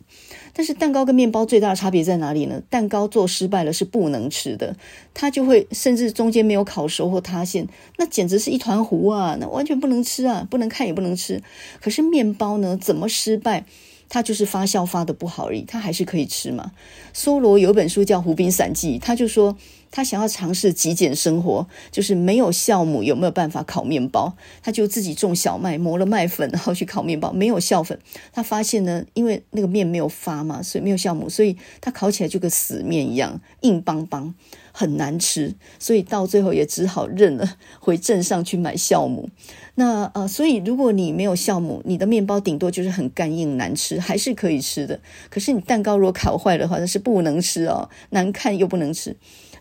[0.52, 2.62] 但是蛋糕跟面包最大的差别在哪里呢？
[2.68, 4.76] 蛋糕做失败了是不能吃的，
[5.14, 7.66] 它就会甚至中间没有烤熟或塌陷，
[7.98, 11.42] 那简直是一团糊啊，那完全不能吃啊，不能看也不能吃。
[11.80, 13.64] 可是面包呢，怎么失败？
[14.08, 16.70] 它就是发酵发的不好而已，它还是可以吃嘛。
[17.12, 19.56] 梭罗有本书叫《湖滨散记》，他就说
[19.96, 24.36] 他想要尝试极简生活，就是没有酵母有没有办法烤面包？
[24.62, 27.32] 他就自己种小麦，磨了麦粉，然后去烤面包。
[27.32, 27.98] 没有酵粉，
[28.30, 34.34] 他发现呢，因为那个面没有发嘛，所以没有酵母，所以他烤起来就跟死面一样，硬邦邦。
[34.78, 39.30] 很难吃，所以到最后也只好认了，回镇上去买酵母。
[39.76, 45.00] 那呃，所以如果你没有酵母，你的面包顶多就是很干硬难吃，还是可以吃的。
[45.30, 49.16] 可是你蛋糕如果烤坏的话，那是不能吃哦，难看又不能吃。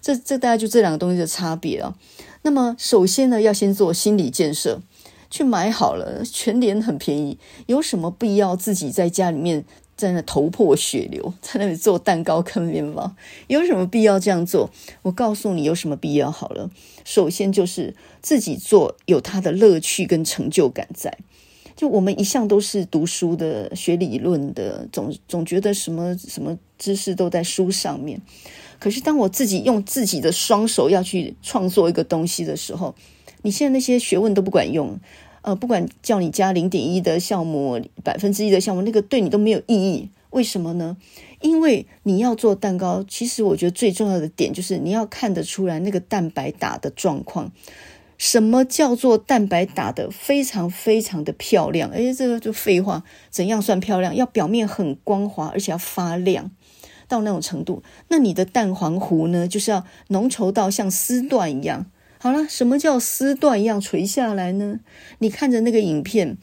[0.05, 1.95] 这这大概就这两个东西的差别啊。
[2.43, 4.83] 那么首先呢，要先做心理建设。
[5.31, 9.65] 去买好了，全年很便宜，有什么必要自己在家里面
[9.97, 13.15] 在那头破血流，在那里做蛋糕跟面包？
[13.47, 14.69] 有什么必要这样做？
[15.01, 16.29] 我告诉你，有什么必要？
[16.29, 16.69] 好了，
[17.03, 21.17] 首先就是自己做有它的乐趣跟成就感在。
[21.75, 28.21] 就我们一向都是读书的、学理论的，总总觉得什么什么知识都在书上面。
[28.79, 32.95] 可是当我自己用自己的双手要去创作一个东西的时候，
[33.41, 34.99] 你现在那些学问都不管用。
[35.41, 40.09] 呃，不管叫你加零点一的项目、百分之一的项目，那个对你都没有意义。
[40.31, 40.97] 为什么呢？
[41.39, 47.51] 因为你要做蛋糕，其实我觉得最重要的点就是你要看得出来那个蛋白打的状况。
[48.17, 51.91] 什么叫做蛋白打得非常非常的漂亮？
[51.91, 53.03] 哎，这个就废话。
[53.29, 54.15] 怎样算漂亮？
[54.15, 56.49] 要表面很光滑，而且要发亮
[57.07, 57.83] 到那种程度。
[58.09, 61.85] 那你的蛋黄糊呢，就是要浓稠到像丝缎一样。
[62.17, 64.79] 好了，什么叫丝缎一样垂下来呢？
[65.19, 66.37] 你看着那个影片，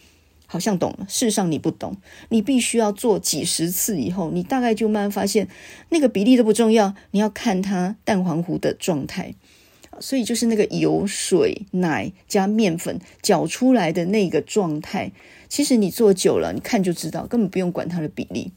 [0.46, 1.06] 好像懂了。
[1.08, 1.96] 事实上你不懂，
[2.28, 5.48] 你必须要做几十次以后，你大概就慢慢发现，
[5.88, 9.34] 那个比例都不重要，你要看它蛋黄糊的状态。
[10.00, 15.12] 所以就是那个油、水、奶加面粉搅出来的那个状态，
[15.48, 18.52] 其实你做久了，你看就知道，根本不用管它的比例。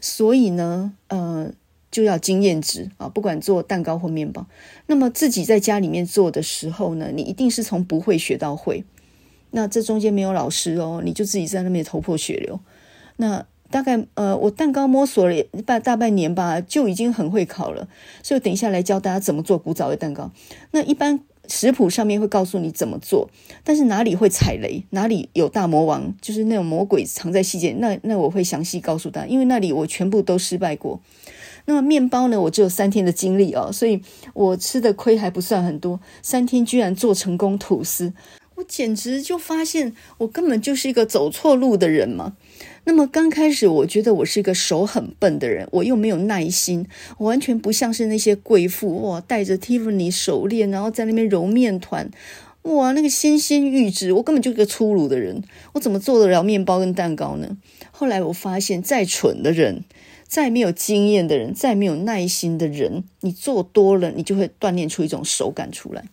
[0.00, 1.52] 所以呢，呃，
[1.90, 4.46] 就要经验值啊，不管做蛋糕或面包。
[4.86, 8.84] 那么自己在家里面做的时候呢，你一定是从不会学到会。
[9.50, 12.60] 那这中间没有老师哦，你就自己在那边头破血流。
[13.16, 13.46] 那。
[13.72, 17.86] 大概呃，我蛋糕摸索了半大半年吧，就已经很会烤了。
[18.20, 20.32] 所以等一下来教大家怎么做古早味蛋糕。
[20.72, 23.28] 那一般食谱上面会告诉你怎么做，
[23.64, 31.00] 但是哪里会踩雷，哪里有大魔王，就是那种魔鬼藏在细节，那那我会详细告诉他，因为那里我全部都失败过。
[31.66, 34.00] 那么面包呢，我只有三天的经历哦，所以
[34.32, 36.00] 我吃的亏还不算很多。
[36.22, 38.12] 三天居然做成功吐司，
[38.54, 42.36] 我简直就发现我根本就是一个走错路的人嘛。
[42.84, 46.86] 那么刚开始，我觉得我是一个手很笨的人，我又没有耐心，
[47.18, 52.10] 我完全不像是那些贵妇哇，戴着 Tiffany 手链，然后在那边揉面团，
[52.62, 55.42] 哇，那个纤纤玉指，我根本就是个粗鲁的人，
[55.74, 57.56] 我怎么做得了面包跟蛋糕呢？
[57.90, 59.84] 后来我发现，再蠢的人，
[60.26, 66.04] 再没有经验的人，再没有耐心的人，你做多了，你就会锻炼出一种手感出来，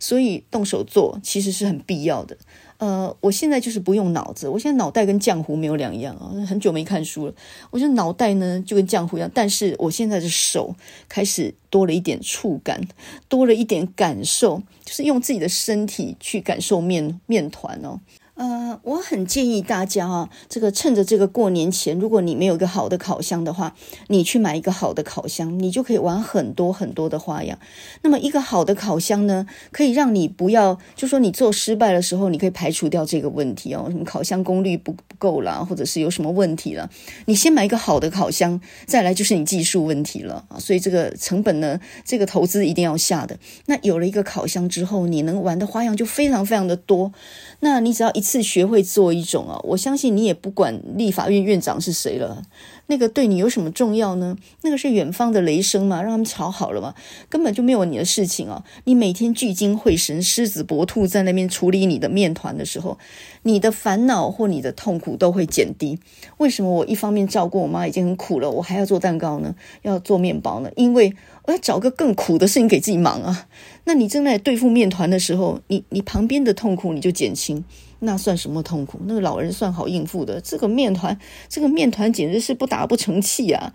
[0.00, 2.38] 所以动手做其实是很必要的。
[2.78, 7.34] 呃，我现在就是不用脑子，我现在脑袋跟浆糊没有两样啊，很久没看书了。
[7.70, 10.74] 我觉得脑袋呢就跟浆糊一样，但是我现在的手
[11.08, 12.80] 开始多了一点触感，
[13.28, 17.98] 多了一点感受，就是用自己的身体去感受面面团哦。
[18.36, 23.74] 呃，我很建议大家啊，这个趁着这个过年前，如果你没有一个好的烤箱的话，
[24.08, 27.58] 你去买一个好的烤箱，你就可以玩很多很多的花样。
[28.02, 36.90] 那么一个好的烤箱呢，可以让你不要，就说你做失败的时候，你可以排除掉这个问题哦，什么烤箱功率不不够啦，或者是有什么问题了，
[37.24, 40.58] 你先买一个好的烤箱，再来就是你技术问题了啊。
[40.58, 43.38] 所以这个成本呢，这个投资一定要下的。
[43.64, 47.14] 那有了一个烤箱之后，你能玩的花样就非常非常的多。
[47.60, 52.42] 那你只要一次学会做一种啊，我相信你也不管立法院院长是谁了，
[52.88, 54.36] 那个对你有什么重要呢？
[54.62, 56.94] 那个是远方的雷声嘛，让他们吵好了嘛，
[57.28, 58.64] 根本就没有你的事情啊。
[58.84, 62.98] 你每天聚精会神、狮子搏兔在那边处理你的面团的时候，
[63.44, 65.98] 你的烦恼或你的痛苦都会减低。
[66.38, 69.54] 为什么我一方面照顾我妈已经很苦了，我还要做蛋糕呢？
[69.82, 70.70] 要做面包呢？
[70.74, 73.46] 因为我要找个更苦的事情给自己忙啊。
[73.84, 77.64] 那你正在对付面团的时候，你你旁边的痛苦你就减轻，
[78.00, 78.98] 那算什么痛苦？
[79.06, 83.72] 那个老人算好应付的，这个面团，这个面团简直是不打不成器啊！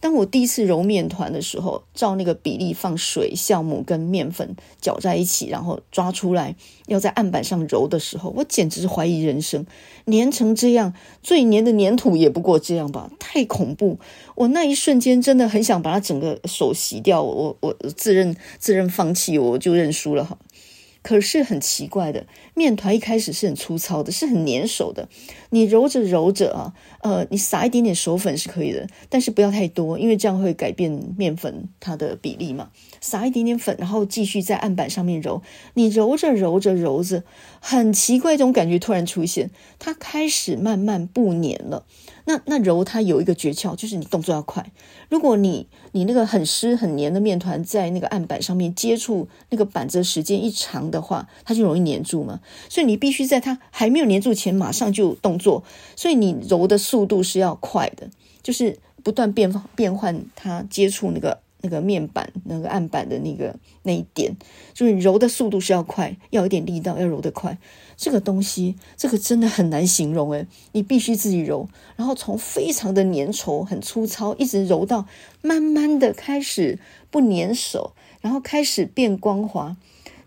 [0.00, 6.54] 当我第一次揉面团的时候，照那个比例放水、酵母跟面粉搅在一起，然后抓出来，
[6.86, 9.64] 要在案板上揉的时候，我简直是怀疑人生。
[10.04, 13.10] 粘成这样，最粘的粘土也不过这样吧？
[13.18, 13.98] 太恐怖！
[14.34, 20.36] 我那一瞬间真的很想把它整个手洗掉，我我自认自认放弃，我就认输了哈。
[21.04, 25.06] 可是很奇怪的，面团一开始是很粗糙的，是很粘手的。
[25.50, 32.70] 你揉着揉着啊，呃，你撒一点点手粉是可以的，但是不要太多，因为这样会改变面粉它的比例嘛。
[33.02, 35.42] 撒一点点粉，然后继续在案板上面揉。
[35.74, 37.22] 你揉着揉着揉着，
[37.60, 41.84] 很奇怪，这种感觉突然出现，它开始慢慢不粘了。
[42.24, 44.72] 那那揉它有一个诀窍，就是你动作要快。
[45.10, 52.40] 如果你你那个很湿很黏的面团在那个案板上面接触那个板子的时间一长的话，它就容易粘住嘛。
[52.68, 55.62] 所以你必须在它还没有粘住前马上就动作。
[55.94, 58.10] 所以你揉的速度是要快的，
[58.42, 63.54] 就是不断变变换它接触那个那个面板那个案板的那个
[63.84, 64.36] 那一点，
[64.72, 67.56] 就是揉的速度是要快，要有点力道，要揉得快。
[67.96, 75.06] 这个东西，这个真的很难形容诶，你必须自己揉，然后从非常的粘稠、很粗糙，一直揉到
[75.42, 76.78] 慢慢的开始
[77.10, 79.76] 不粘手，然后开始变光滑。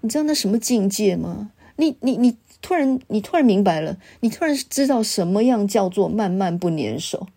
[0.02, 1.52] 你知道那什么境界吗？
[1.76, 7.28] 你你你突然你突然明白了，你突然知道什么样叫做慢慢不粘手，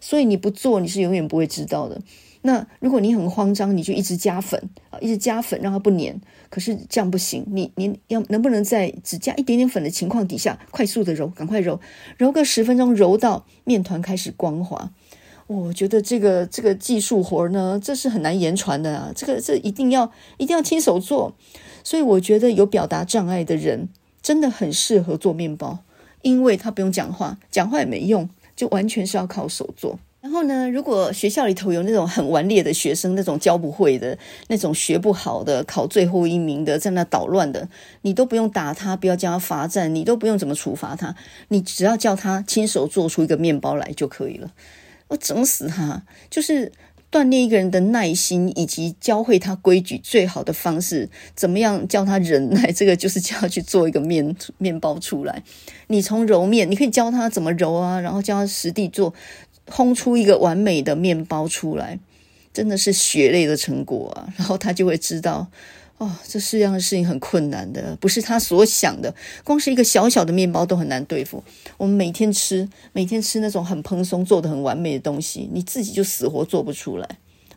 [0.00, 2.00] 所以你不做你是永远不会知道的。
[2.46, 6.20] 那如果你很慌张，你就一直加粉啊，一直加粉让它不粘。
[6.50, 11.80] 可是这样不行，你你要能不能在只加一点点粉的情况底下，快速的揉，赶快揉，
[12.18, 14.90] 揉个十分钟，揉到面团开始光滑。
[15.46, 21.34] 我觉得这个这个技术活呢，这是很难言传的啊，这个这一定要一定要亲手做。
[21.82, 23.88] 所以我觉得有表达障碍的人
[24.20, 25.78] 真的很适合做面包，
[26.20, 29.98] 因为他不用讲话，讲话也没用，就完全是要靠手做。
[30.24, 34.16] 然后呢，如果学校里头有那种很顽劣的学生，那种教不会的，
[34.48, 37.68] 那种学不好的，考最后一名的，在那捣乱的，
[38.00, 41.14] 你都不用打他，不要叫他罚站，你都不用怎么处罚他，
[41.48, 44.50] 你只要叫他亲手做出一个面包来就可以了。
[45.08, 46.72] 我整死他，就是
[47.12, 55.42] 锻炼一个人的耐心，以及教会他规矩最好的方式，怎么样教他忍耐，这个就是叫他去做一个面面包出来。
[55.88, 59.12] 你从揉面，你可以教他怎么揉啊，然后教他实地做。
[59.66, 61.98] 烘出一个完美的面包出来，
[62.52, 64.32] 真的是血泪的成果啊！
[64.36, 65.46] 然后他就会知道，
[65.98, 69.14] 哦，这世上的事情很困难的，不是他所想的。
[69.42, 71.42] 光是一个小小的面包都很难对付。
[71.76, 77.08] 我们每天吃，每天吃那种很蓬松、做的很完美的东西，你自己就死活做不出来。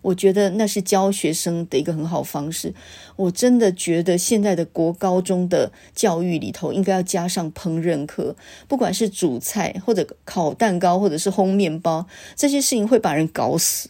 [0.08, 2.74] 我觉得那是教学生的一个很好方式。
[3.18, 8.34] 我真的觉得现在的国高中的教育里头应该要加上烹饪课，
[8.70, 13.90] 不管是煮菜或者烤蛋糕，或者是烘面包，这些事情会把人搞死。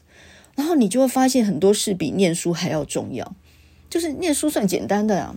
[0.55, 3.35] 然后你就会发现很多事比念书还要重要。
[3.87, 5.35] 就是念书算简单的啊，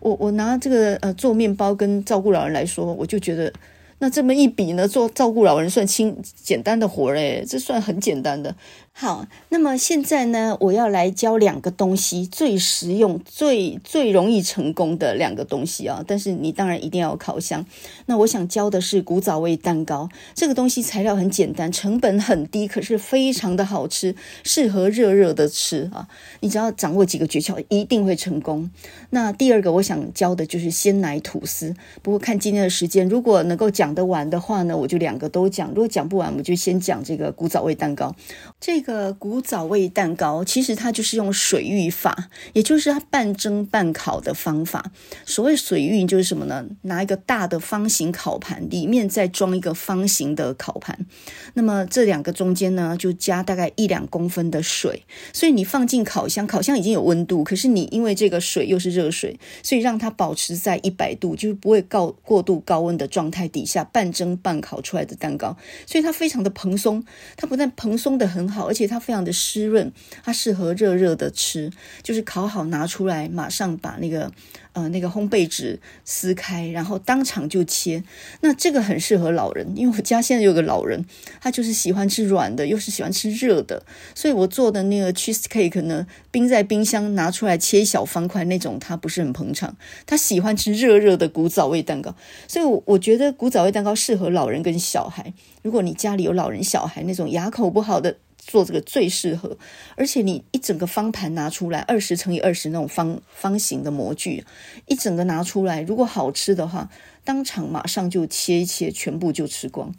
[0.00, 3.52] 我我拿这个呃做面包跟照顾老人来说，我就觉得
[3.98, 8.56] 那这么一比呢，做照顾老人算轻简单的活诶，这算很简单的。
[8.96, 16.04] 好，那么现在呢，我要来教两个东西，最实用、最最容易成功的两个东西啊。
[16.06, 17.66] 但是你当然一定要有烤箱。
[18.06, 24.14] 那我想教的是古早味蛋糕，这个东西材料很简单，成本很低，可是非常的好吃，
[24.44, 26.06] 适合热热的吃啊。
[26.38, 28.70] 你只要掌握几个诀窍，一定会成功。
[29.10, 31.74] 那第二个我想教的就是鲜奶吐司。
[32.00, 38.14] 不过看今天的时间，如果能够讲得完的话呢，我就两个都讲；如果讲不完，我就先讲这个古早味蛋糕。
[38.60, 38.83] 这。
[38.86, 44.92] 这个古早味蛋糕其实它就是用水浴法，也就是它半蒸半烤的方法。
[45.24, 46.66] 所谓水浴就是什么呢？
[46.82, 51.06] 拿一个大的方形烤盘，里面再装一个方形的烤盘。
[51.54, 55.04] 那么这两个中间呢，就加大概一两公分的水。
[55.32, 65.56] 所以你放进烤箱，烤箱已经有温度，可是你因为这个水又是热水，所以让它保持在一百度，就是不会高过度高温的状态底下半蒸半烤出来的蛋糕。
[65.86, 67.02] 所以它非常的蓬松，
[67.38, 69.92] 它不但蓬松的很好，而且它非常的湿润，
[70.24, 71.70] 它适合热热的吃，
[72.02, 74.32] 就是烤好拿出来，马上把那个
[74.72, 78.02] 呃那个烘焙纸撕开，然后当场就切。
[78.40, 81.04] 那这个很适合老人，因为我家现在有个老人，
[81.40, 92.16] 他就是喜欢吃软的，又是喜欢吃热的，所以我做的那个 cheese cake 呢，冰在冰箱拿出来切小方块那种，他不是很捧场，他喜欢吃热热的古早味蛋糕，
[92.48, 95.32] 所以我我觉得古早味蛋糕适合老人跟小孩。
[95.62, 98.16] 如果你家里有老人小孩那种牙口不好的。
[98.46, 99.56] 做这个最适合，
[99.96, 104.44] 而且你一整个方盘拿出来，二十乘以二十那种方方形的模具，
[104.86, 106.90] 一整个拿出来，如果好吃的话，
[107.24, 109.94] 当场马上就切一切，全部就吃光。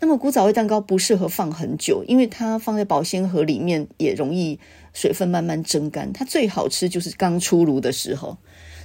[0.00, 4.58] 那么古早味蛋糕不适合放很久，因为它放在保鲜盒里面也容易
[4.92, 6.12] 水分慢慢蒸干。
[6.12, 8.36] 它最好吃就是刚出炉的时候。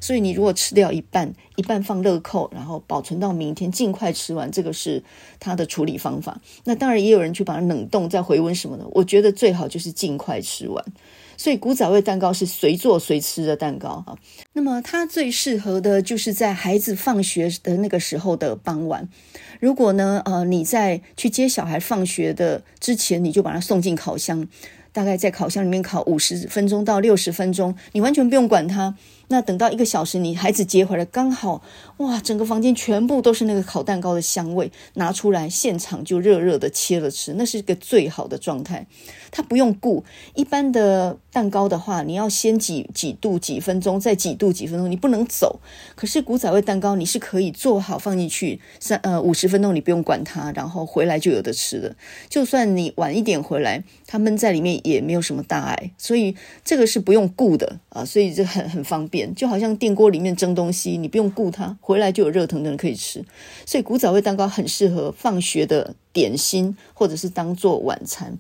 [0.01, 5.03] 所以你如果吃掉一半，一半放乐扣，然后保存到明天，尽快吃完，这个是
[5.39, 6.39] 它的处理方法。
[6.63, 8.85] 那当然也有人去把它冷冻再回温什么的。
[8.91, 10.85] 我觉得最好就是尽快吃完。
[11.37, 14.17] 所以古早味蛋糕是随做随吃的蛋糕啊。
[14.51, 19.07] 那么它最适合的就是在孩子放学的那个时候的傍晚。
[19.61, 24.45] 如果呢，呃，你在去接小孩放学的之前，你就把它送进烤箱，
[24.91, 28.97] 大概在烤箱里面烤五十分钟到六十分钟，你完全不用管它。
[29.31, 31.61] 那等到一个小时，你孩子接回来，刚好
[31.97, 38.87] 哇，整个房间全部都是那个烤蛋糕的香味，拿出来现场就热热的切了吃，那是一个最好的状态。
[39.31, 40.03] 它不用顾，
[40.35, 45.59] 一般的蛋糕的话，你要先几几度几分钟，再几度几分钟，你不能走。
[45.95, 51.95] 可是古早味蛋糕你是可以做好放进去三呃五十分钟，你不用管它，然后回来就有得吃了。
[52.29, 63.23] 就算你晚一点回来，它闷在里面也没有什么大碍，所以这个是不用顾的啊，所以这很很方便，就好像电锅里面蒸东西，你不用顾它，回来就有热腾腾的可以吃。
[63.65, 68.37] 所以古早味蛋糕很适合放学的点心，或者是当做晚餐。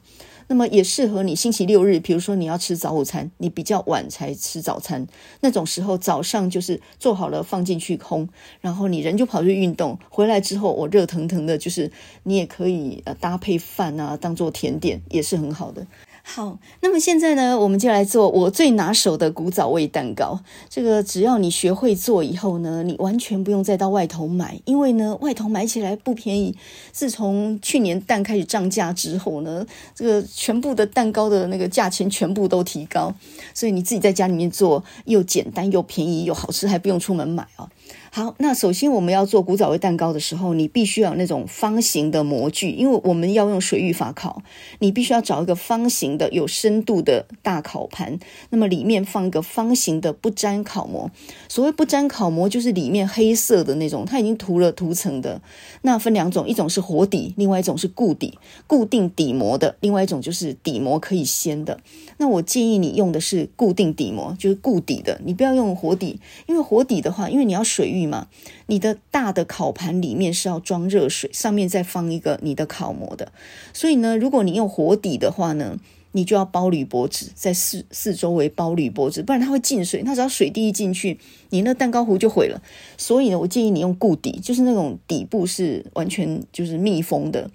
[0.51, 5.07] 那么也适合你星期六日，比如说你要吃早午餐，你比较晚才吃早餐，
[5.41, 8.27] 那种时候早上就是做好了放进去空，
[8.59, 11.91] 然后你人就跑去运动，回来之后我热腾腾的，就是
[12.23, 15.85] 你也可以呃搭配饭啊，当做甜点也是很好的。
[16.31, 20.39] 好，那么现在呢，我们就来做我最拿手的古早味蛋糕。
[20.69, 26.55] 这个只要你学会做以后呢，你完全不用再到外头买，因为呢，外头买起来不便宜。
[26.91, 29.65] 自从去年蛋开始涨价之后呢，
[29.95, 33.11] 这个全部的蛋糕的那个价钱全部都提高，
[33.55, 37.67] 所以你自己在家里面做又简单又便宜又好吃，还不用出门买啊。
[38.11, 44.41] 好，那首先我们要做古早味蛋糕的时候，你必须要有那种方形的模具，因为我们要用水浴法烤，
[44.79, 48.19] 你必须要找一个方形的有深度的大烤盘，
[48.49, 51.11] 那么里面放一个方形的不粘烤模。
[51.47, 55.41] 所谓不粘烤模，就是里面黑色的那种，它已经涂了涂层的。
[55.83, 61.79] 那分两种，一种是活底，另外一种是固底，固定底膜的，另外一种就是底膜可以掀的。
[62.17, 68.09] 那我建议你用的是固定底膜，就是固底的，你不要用活底，因为活底的话，因为你要浴。
[68.09, 68.27] 嘛，
[68.65, 73.31] 你的大的烤盘里面是要装热水，上面再放一个你的烤模的。
[73.71, 75.77] 所以呢，如果你用活底的话呢，
[76.13, 80.01] 你就要包铝箔纸，在四四周围包铝箔纸，不然它会进水。
[80.01, 81.19] 它只要水滴一进去，
[81.51, 82.61] 你那蛋糕糊就毁了。
[82.97, 87.51] 所以呢，我建议你用固底，就是那种底部是完全就是密封的。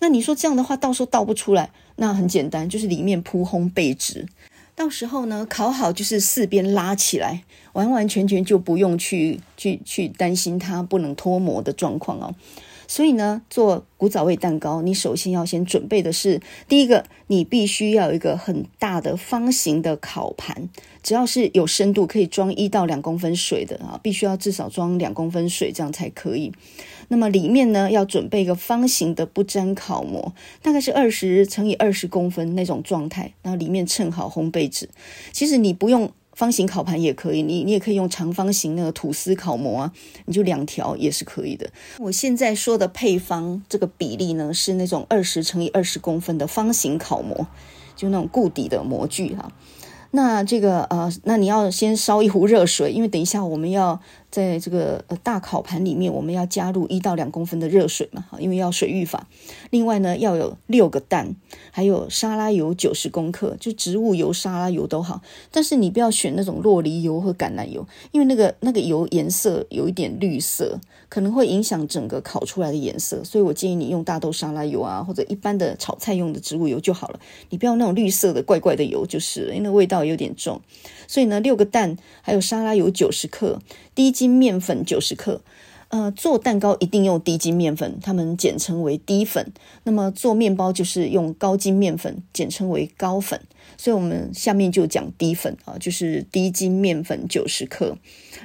[0.00, 4.26] 那你说这样的话，到时候倒不出来，那很简单，就是里面铺烘焙纸。
[4.76, 7.44] 到时候呢，烤好就是四边拉起来，
[7.74, 12.34] 完完全全就不用去去去担心它不能脱模的状况哦。
[12.86, 20.68] 所以呢，做古早味蛋糕，你首先要先准备的是，第一个，你必须要有一个很大的方形的烤盘，
[21.04, 26.50] 只要是有深度可以装一到两公分水的啊，必须要至少装两公分水，这样才可以。
[27.06, 34.88] 那么里面呢，要准备一个方形的不粘烤模，大概是二十乘以二十公分那种状态，然后里面衬好烘焙纸。
[35.30, 36.10] 其实你不用。
[36.36, 39.92] 方形烤盘也可以，你你也可以用长方形那个吐司烤模啊，
[40.26, 41.70] 你就两条也是可以的。
[42.00, 47.46] 我现在说的配方这个比例呢，是那种二十乘以二十公分的方形烤模，
[47.94, 49.52] 就那种固底的模具哈。
[50.14, 54.00] 那这个呃，那你要先烧一壶热水，因为等一下我们要。
[54.34, 59.28] 在这个呃大烤盘里面，我们要加入一到两公分的热水嘛，因为要水浴法。
[59.70, 61.36] 另外呢，要有六个蛋，
[61.70, 65.22] 还有沙拉油九十公克，就植物油、沙拉油都好。
[65.52, 73.22] 但是你不要选那种洛梨油和橄榄油，因为那个那个油颜色有一点绿色，可能会影响整个烤出来的颜色。
[73.22, 77.20] 所以我建议你用大豆沙拉油啊，或者一般的炒菜用的植物油就好了。
[77.50, 80.60] 你不要那种绿色的怪怪的油，就是，因为那味道有点重。
[81.06, 83.60] 所以呢，六个蛋，还有沙拉油九十克。
[83.94, 85.42] 低筋面粉九十克，
[85.88, 89.52] 呃，做蛋糕一定用低筋面粉，他们简称为低粉。
[89.84, 93.40] 那么做面包就是用高筋面粉，简称为高粉。
[93.76, 97.96] 所以我们下面就讲低粉啊，就是低筋面粉九十克。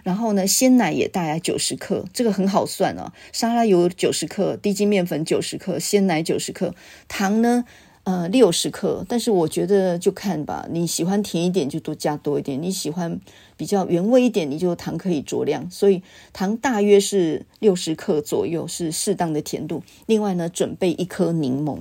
[0.03, 3.13] 然后呢，鲜奶也大概九十克，这个很好算啊。
[3.31, 6.73] 沙拉油九十克，低筋面粉九十克，鲜奶九十克，
[7.07, 7.65] 糖呢？
[8.05, 13.19] 呃，六十克，但是我觉得就看吧，你喜欢甜一点就多加多一点，你喜欢
[13.59, 15.69] 比较原味一点，你就糖可以酌量。
[15.69, 16.01] 所以
[16.31, 19.83] 糖大约是六十克左右，是适当的甜度。
[20.05, 21.79] 另外呢，准备一颗柠檬。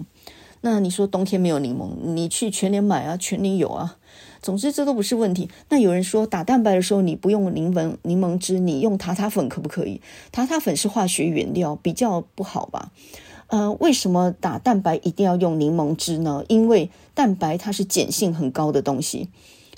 [0.63, 3.97] 那你说冬天没有柠檬，你去全联买啊，全联有啊。
[4.43, 5.49] 总之这都不是问题。
[5.69, 10.01] 那有人说打蛋白的时候你不用柠檬柠檬汁，你用塔塔粉可不可以？
[10.33, 12.91] 塔塔粉是化学原料，比较不好吧？
[13.47, 16.45] 呃，为什么打蛋白一定要用柠檬汁呢？
[16.49, 19.29] 因为蛋白它是碱性很高的东西，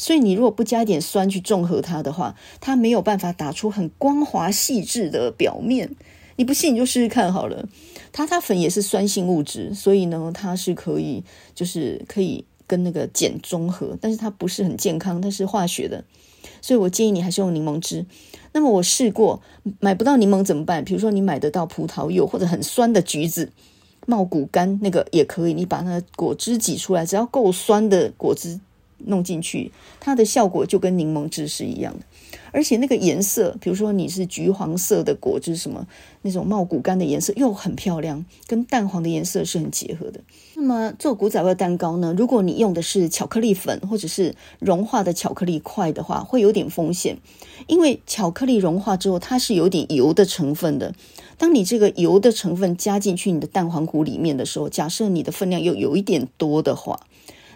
[0.01, 5.94] 所以你如果不加一点酸去中和它的话，它没有办法打出很光滑细致的表面。
[6.36, 7.68] 你不信你就试试看好了。
[8.11, 11.22] 它它粉也是酸性物质，所以呢，它是可以
[11.55, 16.03] 就是可以跟那个碱中和，但是它不是很健康，它是化学的。
[16.62, 18.07] 所以我建议你还是用柠檬汁。
[18.53, 19.42] 那么我试过
[19.80, 20.82] 买不到柠檬怎么办？
[20.82, 23.53] 比如说你买得到葡萄柚或者很酸的橘子，
[24.07, 28.59] 茂谷柑那个也可以，你把它的果汁挤出来，只要够酸的果汁
[29.07, 32.05] 弄进去，它的效果就跟柠檬汁是一样的。
[32.53, 35.86] 而且那个颜色，比如说你是橘黄色的果汁，什么
[36.22, 40.20] 那种茂谷柑的颜色又很漂亮，跟蛋黄的颜色是很结合的。
[40.57, 47.18] 那么做古早味蛋糕呢，如果你用的是巧克力粉或者是融化的巧克力块的话，会有点风险，
[47.68, 50.92] 因为巧克力融化之后它是有点油的成分的。
[51.38, 57.01] 当你这个油的成分加进去你的蛋黄糊里面的时候，假设你的分量又有一点多的话，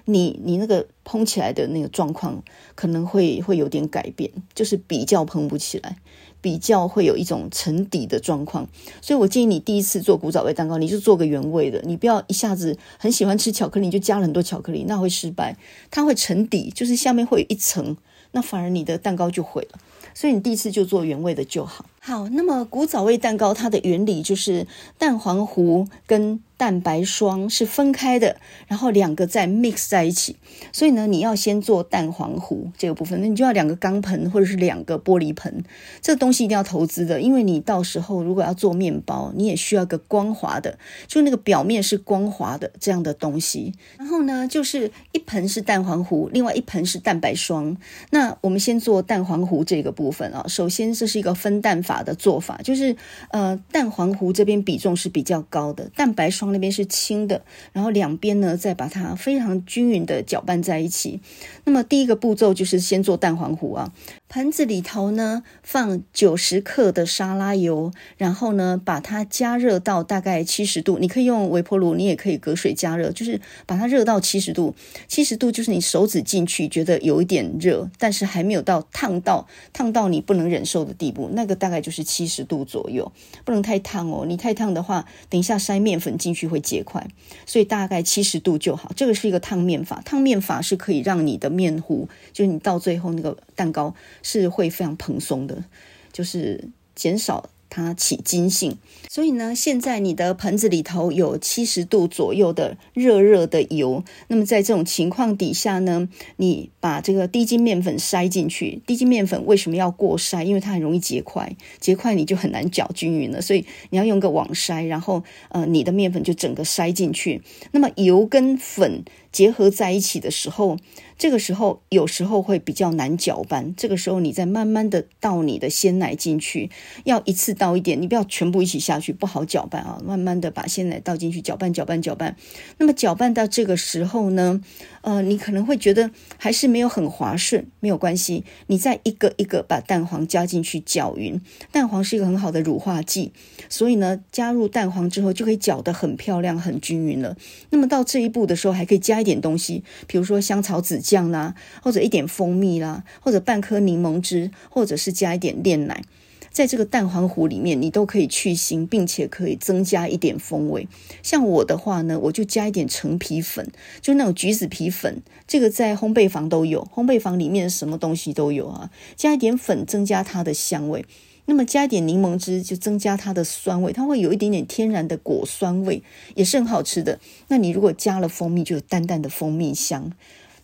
[0.07, 2.43] 你你那个膨起来的那个状况
[2.75, 5.97] 可能会会有点改变，就是比较膨不起来，
[6.41, 8.69] 比较会有一种沉底的状况。
[9.01, 15.57] 所以我建议你第一次做古早味蛋糕，你就做个原味的，你不要一下子很喜欢吃巧克力，你就加了很多巧克力，那会失败。
[15.91, 17.97] 它会沉底，就是下面会有一层，
[18.33, 19.79] 那反而你的蛋糕就毁了。
[20.13, 21.87] 所以你第一次就做原味的就好。
[22.07, 24.67] 好，那么古早味蛋糕它的原理就是
[24.99, 28.37] 蛋黄糊跟蛋白霜是分开的，
[28.69, 30.37] 然后两个再 mix 在一起。
[30.71, 35.65] 所以呢，你要先做蛋黄糊这个部分，那你就要两个钢盆或者是两个玻璃盆。
[36.03, 43.73] 这东西一定要投资的，因为你到时候如果要做面包，你也需要个光滑的，就那个表面是光滑的这样的东西。
[43.97, 47.77] 然后呢，就是一盆是蛋黄糊，另外一盆是蛋白霜。
[48.11, 51.94] 那我们先做蛋黄糊这个部分啊，首先这是一个分蛋法。
[52.03, 52.97] 的做法就是，
[53.31, 57.43] 呃，蛋黄糊这边比重是比较高的，蛋白霜那边是轻的，
[57.73, 61.21] 然后两边呢再把它非常均匀的搅拌在一起。
[61.65, 63.93] 那么第一个步骤就是先做蛋黄糊啊。
[64.29, 70.99] 盆子里头呢，放九十克的沙拉油，然后呢，把它加热到大概七十度。
[70.99, 74.75] 你可以用微波炉，你也可以隔水加热，就是把它热到七十度。
[75.07, 81.31] 七十度就是你手指进去觉得有一点热，但是还没有到烫到烫到你不能忍受的地步。
[81.33, 83.13] 那个大概就是七十度左右，
[83.45, 84.25] 不能太烫哦。
[84.27, 87.07] 你太烫的话，等一下筛面粉进去会结块，
[87.47, 88.91] 所以大概七十度就好。
[88.97, 93.95] 这个是一个烫面法，烫面法是可以让你的面糊，就是你到最后那个蛋糕。
[94.23, 95.65] 是会非常蓬松的，
[96.11, 98.79] 就是减少它起筋性。
[99.09, 104.03] 所以呢，现在你的盆子里头有七十度左右的热热的油。
[104.29, 108.81] 那么在这种情况底下呢，你把这个低筋面粉筛进去。
[108.87, 110.43] 低筋面粉为什么要过筛？
[110.43, 113.43] 因为它很容易结块，结块你就很难搅均匀了。
[113.43, 117.43] 所以你要用个网筛，然后呃，你的面粉就整个筛进去。
[117.73, 120.79] 那么油跟粉结合在一起的时候。
[121.17, 126.71] 这个时候有时候会比较难搅拌，这个时候你再慢慢的倒你的鲜奶进去，
[127.05, 130.01] 要一次倒一点，你不要全部一起下去，不好搅拌啊。
[130.05, 132.37] 慢慢的把鲜奶倒进去，搅拌搅拌搅拌。
[132.79, 134.61] 那么搅拌到这个时候呢，
[135.03, 141.41] 呃，你可能会觉得还是没有很滑顺，没有关系，你再一个一个把蛋黄加进去搅匀。
[141.71, 143.33] 蛋黄是一个很好的乳化剂，
[143.75, 147.37] 所以呢，加入蛋黄之后就可以搅得很漂亮、很均匀了。
[147.71, 156.05] 那么到这一步的时候，还可以加一点东西，比如说香草籽酱啦，或者一点蜂蜜啦，或者半颗柠檬汁，或者是加一点炼奶。
[156.53, 160.87] 在这个蛋黄糊里面，你都可以去腥，并且可以增加一点风味。
[161.21, 168.93] 像我的话呢，我就加一点橙皮粉，就那种橘子皮粉，这个在烘焙坊都有，烘焙坊里面什么东西都有啊。
[169.17, 171.05] 加一点粉，增加它的香味。
[171.47, 176.03] 那么加一点柠檬汁，就增加它的酸味，它会有一点点天然的果酸味，
[176.35, 177.21] 也是很好吃的。
[177.49, 180.13] 那你如果加了蜂蜜，就有淡淡的蜂蜜香。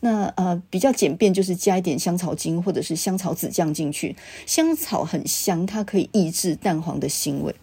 [0.02, 4.16] 那呃比较简便，就是加一点香草精或者是香草籽酱进去。
[4.46, 7.54] 香草很香，它可以抑制蛋黄的腥味，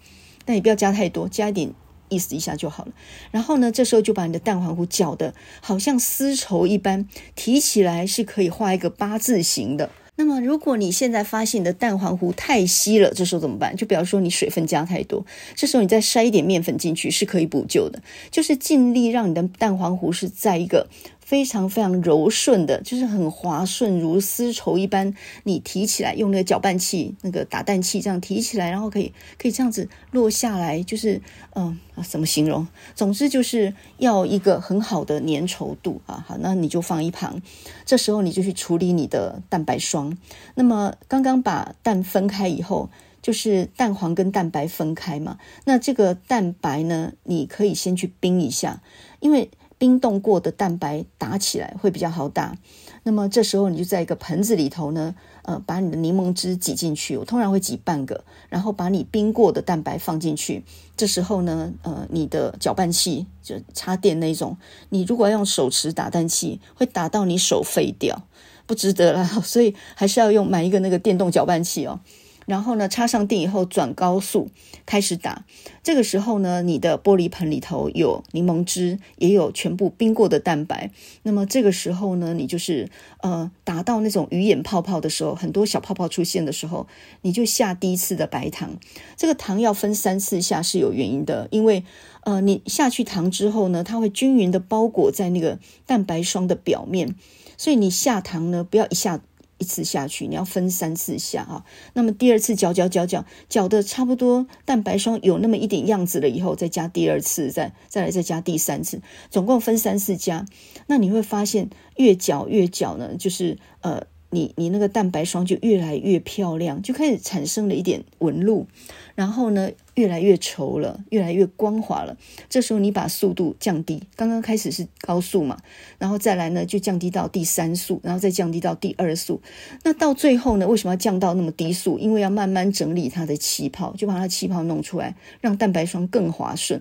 [0.45, 1.73] 但也不要加太多，加一点
[2.09, 2.91] 意思一下就好了。
[3.31, 9.89] 然后呢，这时候就把你的蛋黄糊搅得好像丝绸一般，提起来是可以画一个八字形的。
[10.17, 13.75] 那么如果你现在发现你的蛋黄糊太稀了，这时候怎么办？
[13.75, 20.87] 就比方说你水分加太多，这时候你再筛一点面粉进去是可以补救的，就是尽力让你的蛋黄糊是在一个。
[21.27, 25.13] 非常非常柔顺的，就是很滑顺，如丝绸一般。
[25.43, 31.21] 你提起来，用那个搅拌器、那个打蛋器这样提起来，然后可以可以这样子落下来，就是
[31.53, 32.65] 嗯，怎么形容？
[32.95, 36.23] 总之就是要一个很好的粘稠度啊。
[36.25, 37.41] 好，那你就放一旁。
[37.83, 40.17] 这时候你就去处理你的蛋白霜。
[40.55, 42.89] 那么刚刚把蛋分开以后，
[43.21, 45.37] 就是蛋黄跟蛋白分开嘛。
[45.65, 48.81] 那这个蛋白呢，你可以先去冰一下，
[49.19, 49.49] 因为。
[49.77, 52.57] 冰冻过的蛋白打起来会比较好打，
[53.03, 55.13] 那么这时候你就在一个盆子里头呢，
[55.43, 60.63] 呃，把你的柠檬汁挤进去，我通常会挤半个，然后把你冰过的蛋白放进去。
[60.95, 64.57] 这时候呢，呃，你的搅拌器就插电那种，
[64.89, 68.23] 你如果要用手持打蛋器，会打到你手废掉，
[68.65, 71.99] 不值得啦， 所以还是要用买一个那个电动搅拌器哦。
[72.47, 74.49] 然后呢，插上电以后转高速
[74.85, 75.45] 开始打。
[75.83, 80.89] 这个时候呢，你的玻璃盆里头有柠檬汁，也有全部冰过的蛋白。
[81.23, 82.89] 那么这个时候呢，你就是
[83.19, 86.87] 呃打到那种鱼眼泡泡的时候，很多小泡泡出现的时候，
[87.21, 88.77] 你就下第一次的白糖。
[89.17, 91.83] 这个糖要分三次下是有原因的，因为
[92.21, 97.13] 呃你下去糖之后呢，它会均匀的包裹在那个蛋白霜的表面，
[97.57, 99.19] 所以你下糖呢，不要一下。
[99.57, 101.65] 一次下去，你要分三次下啊。
[101.93, 110.45] 那么第二次搅搅搅搅搅的差不多，蛋白霜有那么一点样子了以后，再加第二次，再再来再加第三次，总共分三次加。
[110.87, 118.67] 那你会发现越搅越搅呢，就是呃，你你那个蛋白霜就越来越漂亮，就开始产生了一点纹路，
[119.15, 119.71] 然后呢。
[119.97, 122.15] 越来越稠了，越来越光滑了。
[122.47, 125.57] 这时候你把速度降低，刚刚开始是高速嘛，
[125.97, 129.41] 然后再来呢就降低到第三速，然后再降低到第二速。
[129.83, 131.97] 那到最后呢，为什么要降到那么低速？
[131.97, 136.79] 因为要慢慢整理它的气泡，就把它气泡弄出来，让蛋白霜更滑顺。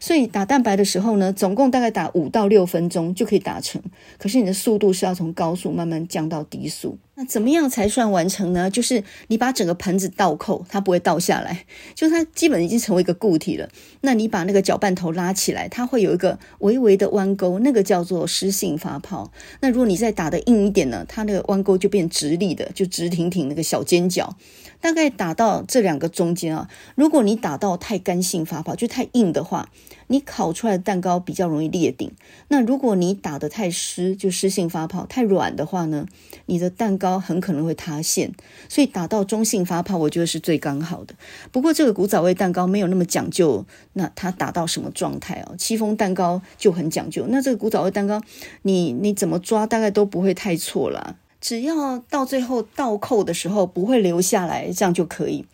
[0.00, 3.80] 所以打蛋白的时候呢，总共大概打五到六分钟就可以打成。
[4.18, 6.98] 可是你的速度是要从高速慢慢降到低速。
[7.16, 8.68] 那怎么样才算完成呢？
[8.68, 11.64] 就是你把整个盆子倒扣，它不会倒下来，
[11.94, 13.68] 就它基本已经成为一个固体了。
[14.00, 19.30] 那你把那个搅拌头拉起来，它会有一个微微的弯钩，那个叫做湿性发泡。
[19.60, 24.36] 那如果你再打得硬一点呢，它那个弯钩就变直立的，就直挺挺那个小尖角。
[24.84, 29.70] 大概打到这两个中间啊，如果你打到太干性发泡，就太硬的话，
[30.08, 32.12] 你烤出来的蛋糕比较容易裂顶。
[32.48, 36.04] 那如果你打得太湿，就湿性发泡，太软的话呢，
[36.44, 38.34] 你的蛋糕很可能会塌陷。
[38.68, 41.14] 所以打到中性发泡，我觉得是最刚好的。
[41.50, 43.64] 不过这个古早味蛋糕没有那么讲究，
[43.94, 45.56] 那它打到什么状态哦？
[45.56, 47.24] 戚风蛋糕就很讲究。
[47.30, 48.20] 那这个古早味蛋糕，
[48.60, 51.16] 你你怎么抓，大概都不会太错啦。
[51.44, 55.44] 只要到最后倒扣的时候不会流下来，这样就可以。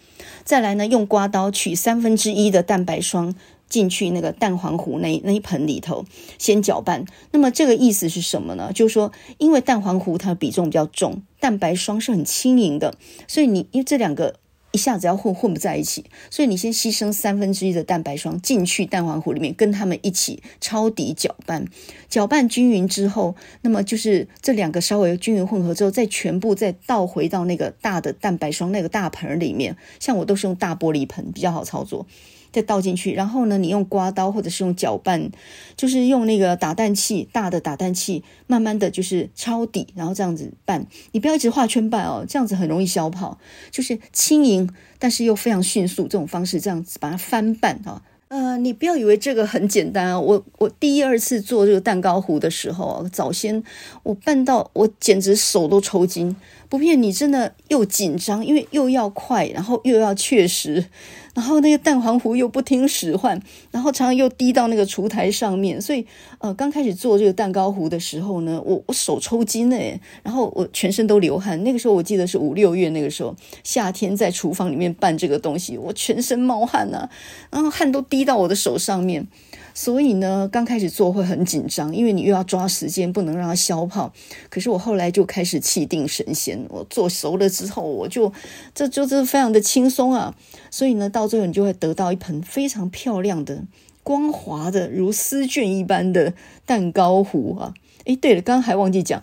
[0.45, 3.35] 再来呢，用刮刀取三分之一的蛋白霜
[3.69, 6.05] 进去那个蛋黄糊那那一盆里头，
[6.39, 7.05] 先搅拌。
[7.33, 8.71] 那么这个意思是什么呢？
[8.73, 12.95] 就是说，因为蛋黄糊它的比重比较重，蛋白霜是很轻盈的，
[13.27, 14.37] 所以你因为这两个。
[14.73, 21.67] 一下子要混混不在一起，所以你先牺牲三分之一的蛋白霜进去蛋黄糊里面，跟他们一起抄底搅拌，
[22.09, 29.77] 搅拌均匀之后，那么就是这两个稍微均匀混合之后，再全部再倒回到那个大的蛋白霜那个大盆里面。
[29.99, 32.07] 像我都是用大玻璃盆比较好操作。
[32.53, 35.31] 再倒进去，然后呢，你用刮刀或者是用搅拌，
[35.77, 40.87] 就是用那个打蛋器，大的打蛋器，慢慢的就是抄底，然后这样子拌。
[41.13, 43.39] 你不要一直画圈拌哦，这样子很容易消泡。
[43.71, 48.03] 就是轻盈，但是又非常迅速，这种方式这样子把它翻拌啊。
[48.29, 50.21] 呃，你不要以为这个很简单啊！
[50.21, 53.61] 我我第一二次做这个蛋糕糊的时候啊，早先
[54.05, 56.37] 我拌到我简直手都抽筋，
[56.71, 60.87] 不骗你，真的又紧张，因为又要快，然后又要确实。
[61.35, 63.41] 然后那个蛋黄糊又不听使唤，
[63.71, 66.07] 然后常常又滴到那个厨台上面，所以
[66.39, 71.63] 呃，刚开始做这个蛋糕糊的时候呢，我我手抽筋哎，然后我全身都流汗。
[71.65, 77.11] 那个时候我记得是五六月那个时候，夏天在厨房里面拌这个东西，我全身冒汗呐、啊，
[77.51, 79.27] 然后汗都滴到我的手上面。
[79.73, 84.13] 所以呢，刚开始做会很紧张，因为你又要抓时间，不能让它消泡。
[84.49, 88.33] 可是我后来就开始气定神闲，我做熟了之后，我就
[88.75, 90.35] 这就是非常的轻松啊。
[90.71, 93.65] 所以呢，到最后你就会得到一盆非常漂亮的、
[94.03, 96.35] 光滑的，如丝绢一般的
[96.67, 97.75] 蛋糕糊啊。
[98.05, 99.23] 诶，对了，刚刚还忘记讲，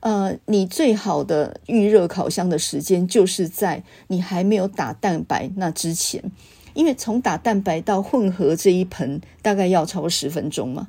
[0.00, 6.22] 呃，你最好的预热烤箱的时间就是在你还没有打蛋白那之前。
[6.74, 10.88] 因为从打蛋白到混合这一盆大概要超过十分钟嘛，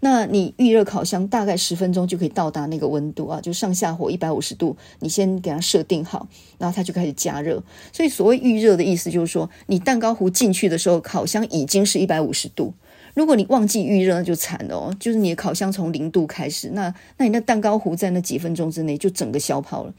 [0.00, 6.26] 那你预热烤箱大概十分钟就可以到达那个温度啊，就上下火一百五十度，你先给它设定好，
[6.58, 7.62] 然后它就开始加热。
[7.92, 12.74] 所以所谓预热的意思就是说，你蛋糕糊进去的时候，烤箱已经是一百五十度。
[13.14, 14.96] 如果你忘记预热，那就惨了哦。
[14.98, 19.92] 就是你的烤箱从零度开始，那那你那蛋糕糊在那几分钟之内就整个消泡了。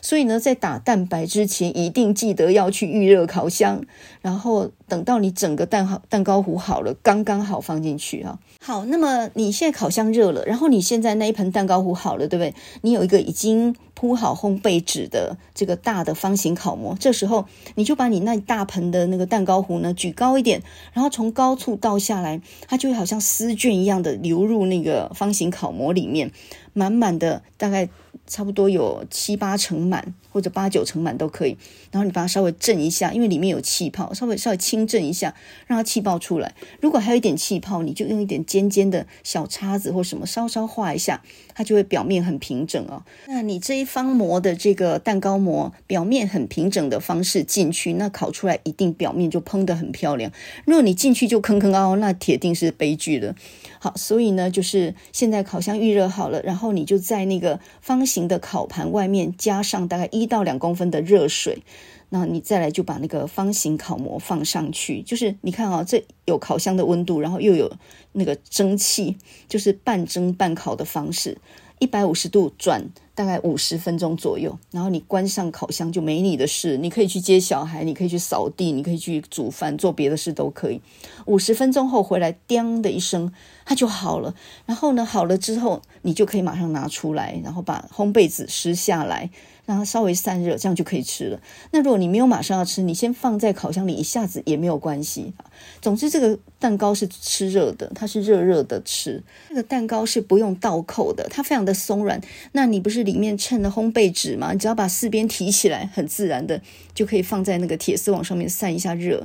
[0.00, 3.84] 所以呢，在打蛋白之前，一定记得要去预热烤箱，
[4.20, 8.38] 然后等到你整个蛋好蛋糕糊好了，刚刚好放进去哈。
[8.60, 12.54] 好，那么你现在烤箱热了，然后你现在那一盆蛋糕糊好了，对不对？
[12.82, 20.62] 你有一个已经铺好烘焙纸的这个大的方形烤模，这时候你就把你那大盆的那个蛋糕糊呢举高一点，
[20.92, 26.30] 然后从高处倒下来，它就会好像丝绢一样的流入那个方形烤模里面，
[26.72, 27.88] 满满的，大概
[28.26, 31.56] 差不多有七八成满或者八九成满都可以。
[31.90, 35.34] 然后你把它稍微震一下，因为里面有气泡，稍微稍微轻震一下，
[35.66, 36.54] 让它气泡出来。
[36.80, 41.22] 如果还有一点气泡，你就用一点尖尖的小叉子或什么稍稍画一下，
[41.54, 43.02] 它就会表面很平整哦。
[43.26, 50.32] 那你这一方模的这个蛋糕模表面很平整的方式进去，那烤出来一定表面就蓬得很漂亮。
[50.64, 53.34] 如果你进去就坑坑凹凹，那铁定是悲剧了。
[53.82, 61.64] 好，所以呢，就是现在烤箱预热好了，然后你就在那个方形的烤盘外面加上大概一到两公分的热水。
[62.10, 67.72] 那你再来就把那个方形烤模放上去，就是你看啊，这有烤箱的温度，然后又有
[68.12, 69.16] 那个蒸汽，
[69.48, 71.36] 就是半蒸半烤的方式，
[71.82, 72.80] 一百五十度转
[73.12, 80.80] 大概五十分钟左右，然后你关上烤箱就没你的事，你可以去接小孩，你可以去扫地，你可以去煮饭，做别的事都可以。
[81.26, 83.32] 五十分钟后回来，叮的一声，
[83.64, 84.32] 它就好了。
[84.64, 89.28] 然后呢，好了之后，你就可以马上拿出来，然后把烘焙纸撕下来。
[89.64, 91.40] 让它稍微散热，这样就可以吃了。
[91.70, 95.32] 那如果你没有马上要吃，你先放在烤箱里，一下子也没有关系。
[95.80, 99.22] 总之，这个蛋糕是吃热的，它是热热的吃。
[99.48, 102.20] 这个蛋糕是不用倒扣的，它非常的松软。
[102.52, 104.52] 那你不是里面衬了烘焙纸吗？
[104.52, 106.60] 你只要把四边提起来，很自然的
[106.92, 109.24] 就可以放在那个铁丝网上面散一下热。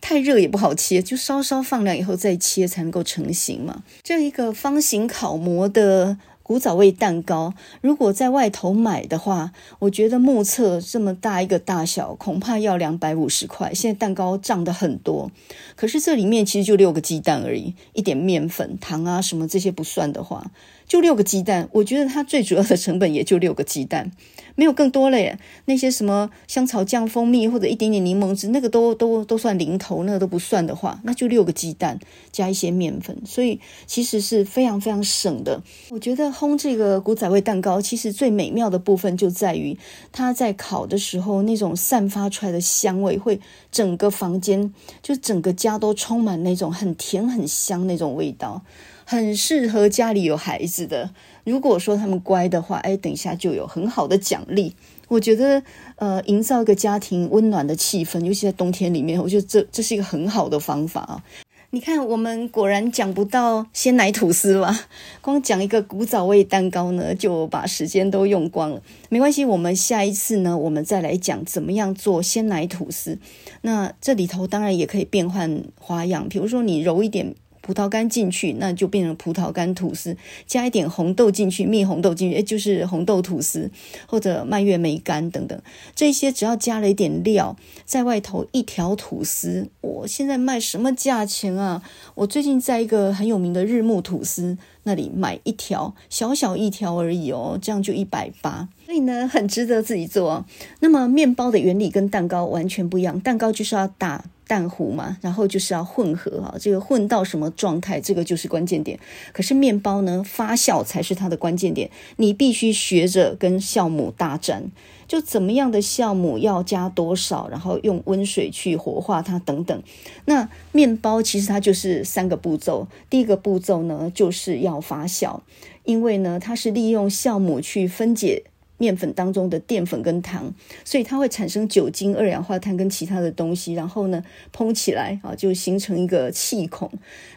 [0.00, 3.82] 太热也不好切，就稍稍放凉以后再切才能够成型嘛。
[4.02, 6.18] 这一个方形烤模的。
[6.48, 13.74] 古早味蛋糕，如果在外头买的话，我觉得目测这么大一个大小，恐怕要两百五十块。
[13.74, 15.30] 现在蛋糕涨得很多，
[15.76, 20.50] 可是这里面其实就六个鸡蛋而已，一点面粉、糖啊什么这些不算的话，
[20.88, 21.68] 就六个鸡蛋。
[21.72, 24.10] 我觉得它最主要的成本也就六个鸡蛋。
[24.56, 31.96] 没有更多了耶，那些什么香草酱、蜂蜜或者一点点柠檬汁，那个都都都算零头，那个都不算的话，那就六个鸡蛋
[32.32, 35.62] 加一些面粉，所以其实是非常非常省的。
[35.90, 39.78] 我觉得烘这个古仔味蛋糕，其实最美妙的部分就在于
[40.10, 43.38] 它在烤的时候那种散发出来的香味，会
[43.70, 48.62] 整个房间就整个家都充满那种很甜很香那种味道。
[49.10, 51.08] 很适合家里有孩子的。
[51.44, 54.74] 如果说他们乖的话，哎，等一下就有很好的奖励。
[55.08, 55.62] 我觉得，
[55.96, 61.24] 呃，营造一个家庭温暖的气氛，尤其在冬天里面，我觉得这这是一个很好的方法啊。
[61.70, 64.78] 你看，我们果然讲不到鲜奶吐司吧？
[65.22, 68.82] 光讲一个古早味蛋糕呢，就把时间都用光了。
[69.08, 73.18] 没关系，我们下一次呢，我们再来讲怎么样做鲜奶吐司。
[73.62, 77.34] 那这里头当然也可以变换花样，比如说你揉一点。
[77.68, 80.14] 葡萄干进去，那就变成葡萄干吐司；
[80.46, 83.70] 加一点红豆进去，蜜红豆进去，诶，就是红豆吐司，
[84.06, 85.60] 或者蔓越莓干等等。
[85.94, 87.54] 这些只要加了一点料，
[87.84, 91.82] 在外头一条吐司，我现在卖什么价钱啊？
[92.14, 100.46] 我最近在一个很有名的日暮吐司那里买一条，小小一条而已哦，这样就一百八，所以呢，很值得自己做。
[100.80, 104.24] 那么面包的原理跟蛋糕完全不一样，蛋糕就是要打。
[104.48, 108.98] 蛋糊嘛，然后就是要混合哈，这个混到什么状态，这个就是关键点。
[109.32, 114.72] 可是面包呢，发酵才是它的关键点，你必须学着跟酵母大战，
[115.06, 119.82] 就怎么样的酵母要加多少，然后用温水去活化它等等。
[120.24, 125.40] 那面包其实它就是三个步骤，第一个步骤呢就是要发酵，
[125.84, 128.44] 因为呢它是利用酵母去分解。
[128.78, 130.54] 面粉当中的淀粉跟糖，
[130.84, 136.90] 所以它会产生酒精、二氧化碳跟其他的东西，然后呢，膨起来啊，就形成一个气孔。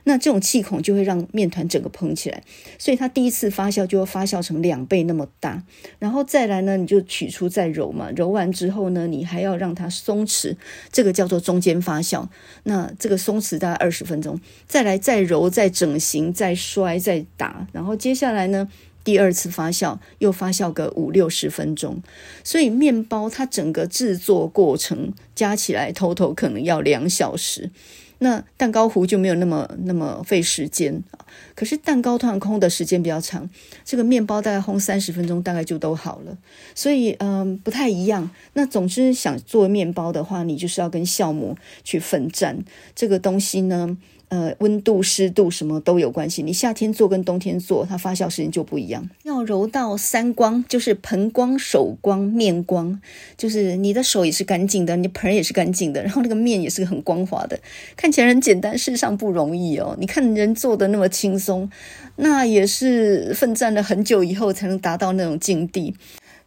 [0.05, 2.41] 那这种气孔就会让面团整个膨起来，
[2.77, 5.63] 所以它第一次发酵就会发酵成两倍那么大。
[5.99, 10.55] 然后再来呢，你就取出再揉嘛，揉完之后呢，你还要让它松弛，
[10.91, 12.27] 这个叫做中间发酵。
[12.63, 18.67] 那这个松弛大概二十分钟，再来再揉、再整形、再摔、再打，然后接下来呢，
[19.04, 22.02] 第二次发酵又发酵个五六十分钟，
[22.43, 27.72] 所以面包它整个制作过程加起来偷偷可能要两小时。
[28.20, 31.26] 那蛋糕糊就没有那么那么费时间啊。
[31.56, 33.49] 可是蛋糕通常烘的时间比较长，
[33.84, 36.38] 这个面包大概烘三十分钟大概就都好了。
[36.76, 38.30] 所以嗯，不太一样。
[38.54, 42.64] 那总之想做面包的话，你就是要跟酵母去奋战。
[42.95, 43.97] 这个东西呢。
[44.32, 46.41] 呃，温度、湿度什么都有关系。
[46.41, 49.09] 你夏天做跟冬天做，它发酵时间就不一样。
[49.23, 53.01] 要揉到三光，就是盆光、手光、面光，
[53.36, 57.59] 就是你的手也是干净的，你盆也是干净的，然后那个面也是很光滑的，
[57.97, 59.97] 看起来很简单，事实上不容易哦。
[59.99, 61.69] 你看人做的那么轻松，
[62.15, 65.93] 那也是奋战了很久以后才能达到那种境地。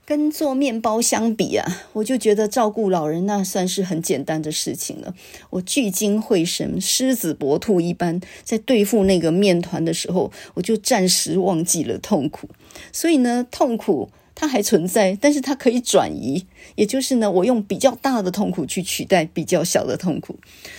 [0.07, 5.15] 跟做面包相比啊，我就觉得照顾老人那算是很简单的事情了。
[5.51, 12.49] 我聚精会神、狮子搏兔一般，在对付那个面团的时候，我就暂时忘记了痛苦。
[12.93, 14.11] 所以呢，痛苦。
[14.35, 20.37] 它还存在，但是它可以转移，也就是呢，我用比较大的痛苦去取代比较小的痛苦。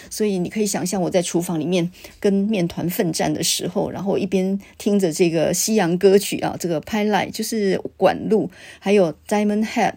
[0.10, 1.89] 所以你可以想象我在厨房里面
[2.20, 8.49] 跟面团奋战的时候，然后一边听着这个西洋歌曲啊，这个 Pilei 就是管路，
[8.80, 9.95] 还有 Diamond Head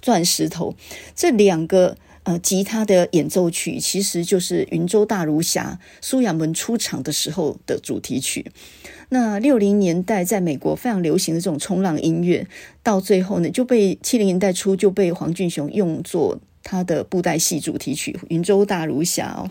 [0.00, 0.74] 钻石头
[1.14, 8.50] 这两个呃吉他的演奏曲，其实就是《云州大儒侠》苏亚文出场的时候的主题曲。
[9.10, 12.46] 那六零年代在美国非常流行的这种冲浪音乐，
[12.82, 19.50] 到最后呢就被七零年代初就被黄俊雄用作他的布袋戏主题曲《云州大儒侠》哦，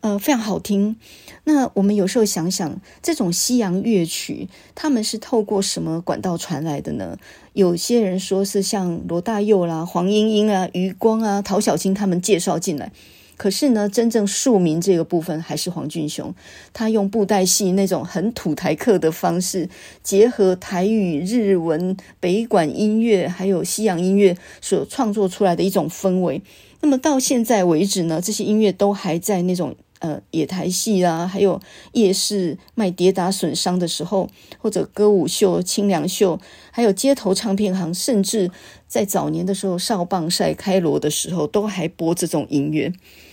[0.00, 0.96] 呃，非常好听。
[1.44, 7.16] 那我们有时候想想，这种西洋乐曲，他们是透过什么管道传来的呢？
[7.52, 12.92] 有些人说是像罗大佑啦、黄莺莺啊、余光啊、陶小清他们介绍进来。
[13.36, 16.34] 可是呢，真正庶民这个部分还是黄俊雄，
[16.74, 19.66] 他用布袋戏那种很土台客的方式，
[20.02, 26.42] 结合台语、日文、北管音乐，还有西洋音乐所创作出来的一种氛围。
[26.82, 31.58] 那么到现在为止呢，这些音乐都还在那种呃野台戏啊，还有
[31.92, 34.28] 夜市卖跌打损伤的时候，
[34.58, 36.38] 或者歌舞秀、清凉秀，
[36.70, 38.50] 还有街头唱片行，甚至
[38.86, 42.92] 在早年的时候少棒赛开锣的时候，都还播这种音乐。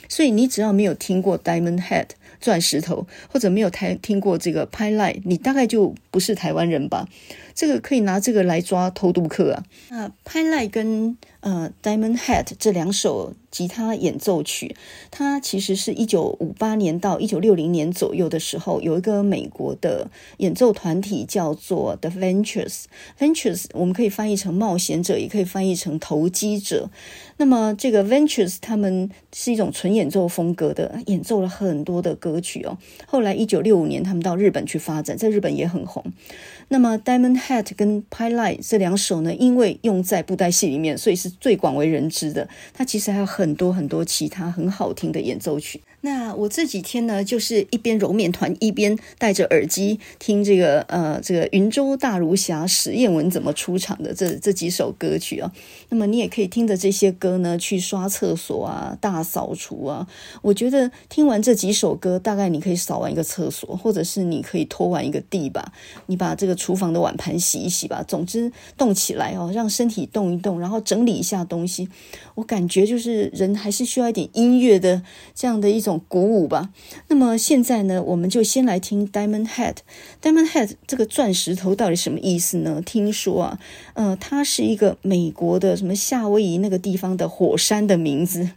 [0.09, 2.07] 所以你只要没有听过 Diamond Head
[2.39, 7.09] 钻石头，或者没有台听过这个 Pilei，你大概就不是台湾人吧？
[7.53, 9.63] 这个可以拿这个来抓偷渡客啊！
[9.89, 14.75] 那 Pilei 跟呃 Diamond Head 这两首吉他演奏曲，
[15.09, 22.83] 它其实是一九五八年到一九六零年左右的时候，有一个美国的演奏团体叫做 The Ventures。
[23.17, 26.91] Ventures 我们可以翻译成冒险者，也可以翻译成投机者。
[27.37, 32.77] 那么这个 Ventures 他们是一种纯演奏风格的，演奏了很多的歌曲哦。
[33.07, 36.03] 后来一九六五年他们到日本去发展，在日本也很红。
[36.69, 42.47] 那么 Diamond Hat 跟 Pilot 这两首呢，因为用在布袋戏里面，所以是最广为人知的。
[42.73, 45.81] 它其实还有很多很多其他很好听的演奏曲。
[46.01, 55.51] 那我这几天呢，就是一边揉面团，一边戴着耳机听这个呃这个云州大儒侠史艳文怎么出场的这这几首歌曲啊。
[55.89, 60.07] 那么你也可以听着这些歌呢去刷厕所啊、大扫除啊。
[60.43, 65.73] 我觉得听完这几首歌，大概你可以扫完一个厕所，或者是你可以拖完一个地吧。
[66.05, 68.03] 你把这个厨房的碗盘洗一洗吧。
[68.07, 71.89] 总之动起来哦，让身体动一动，然后整理一下东西。
[72.35, 75.01] 我感觉就是人还是需要一点音乐的
[75.33, 76.01] 这样的一种种。
[76.07, 76.69] 鼓舞吧。
[77.07, 79.77] 那么现在呢，我们就先来听 Diamond Head。
[80.21, 82.81] Diamond Head 这个钻石头到底什么意思呢？
[82.85, 83.59] 听说啊，
[83.93, 88.51] 呃，它是一个美国的什么夏威夷那个地方的火山的名字。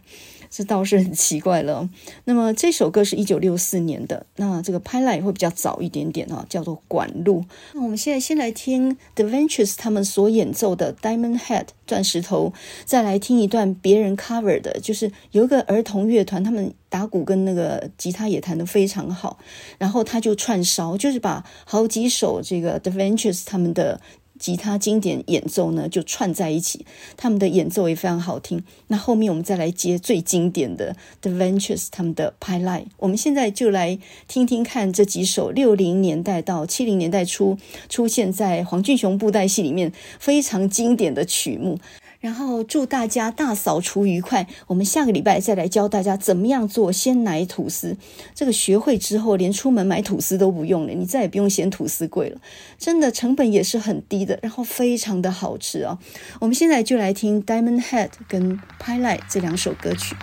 [0.51, 1.89] 这倒是很奇怪了。
[2.25, 7.39] 那么这首歌是一九六四年的，那这个 Pilei 会比较早一点点啊，叫做《管路》。
[7.73, 12.51] 那我们现在先来听 The Ventures 他们所演奏的 Diamond Head 钻石头，
[12.83, 19.39] 再来听一段别人 cover 的，就是有一个儿童乐团，他们打鼓跟那个吉他也弹得非常好，
[19.77, 23.99] 然后他就串烧，就是把好几首这个 The Ventures 他们的。
[24.41, 26.83] 吉他经典演奏呢，就串在一起，
[27.15, 28.63] 他们的演奏也非常好听。
[28.87, 32.85] 那后面我们再来接最经典的 The Ventures 他们的 Pilei。
[32.97, 37.55] 我们现在就来听听看这几首六零年代到七零年代初
[37.87, 41.77] 出现在黄俊雄布袋戏里面非常经典的曲目。
[42.21, 47.97] 然后祝大家大扫除愉快我们下个礼拜再来教大家怎么样做鲜奶吐司。
[48.33, 52.39] 这个学会之后连出门买吐司都不用了你再也不用嫌吐司贵了。
[52.77, 55.97] 真的成本也是很低的然后非常的好吃哦。
[56.39, 60.15] 我们现在就来听 diamond head 跟 Pilot 这两首歌曲。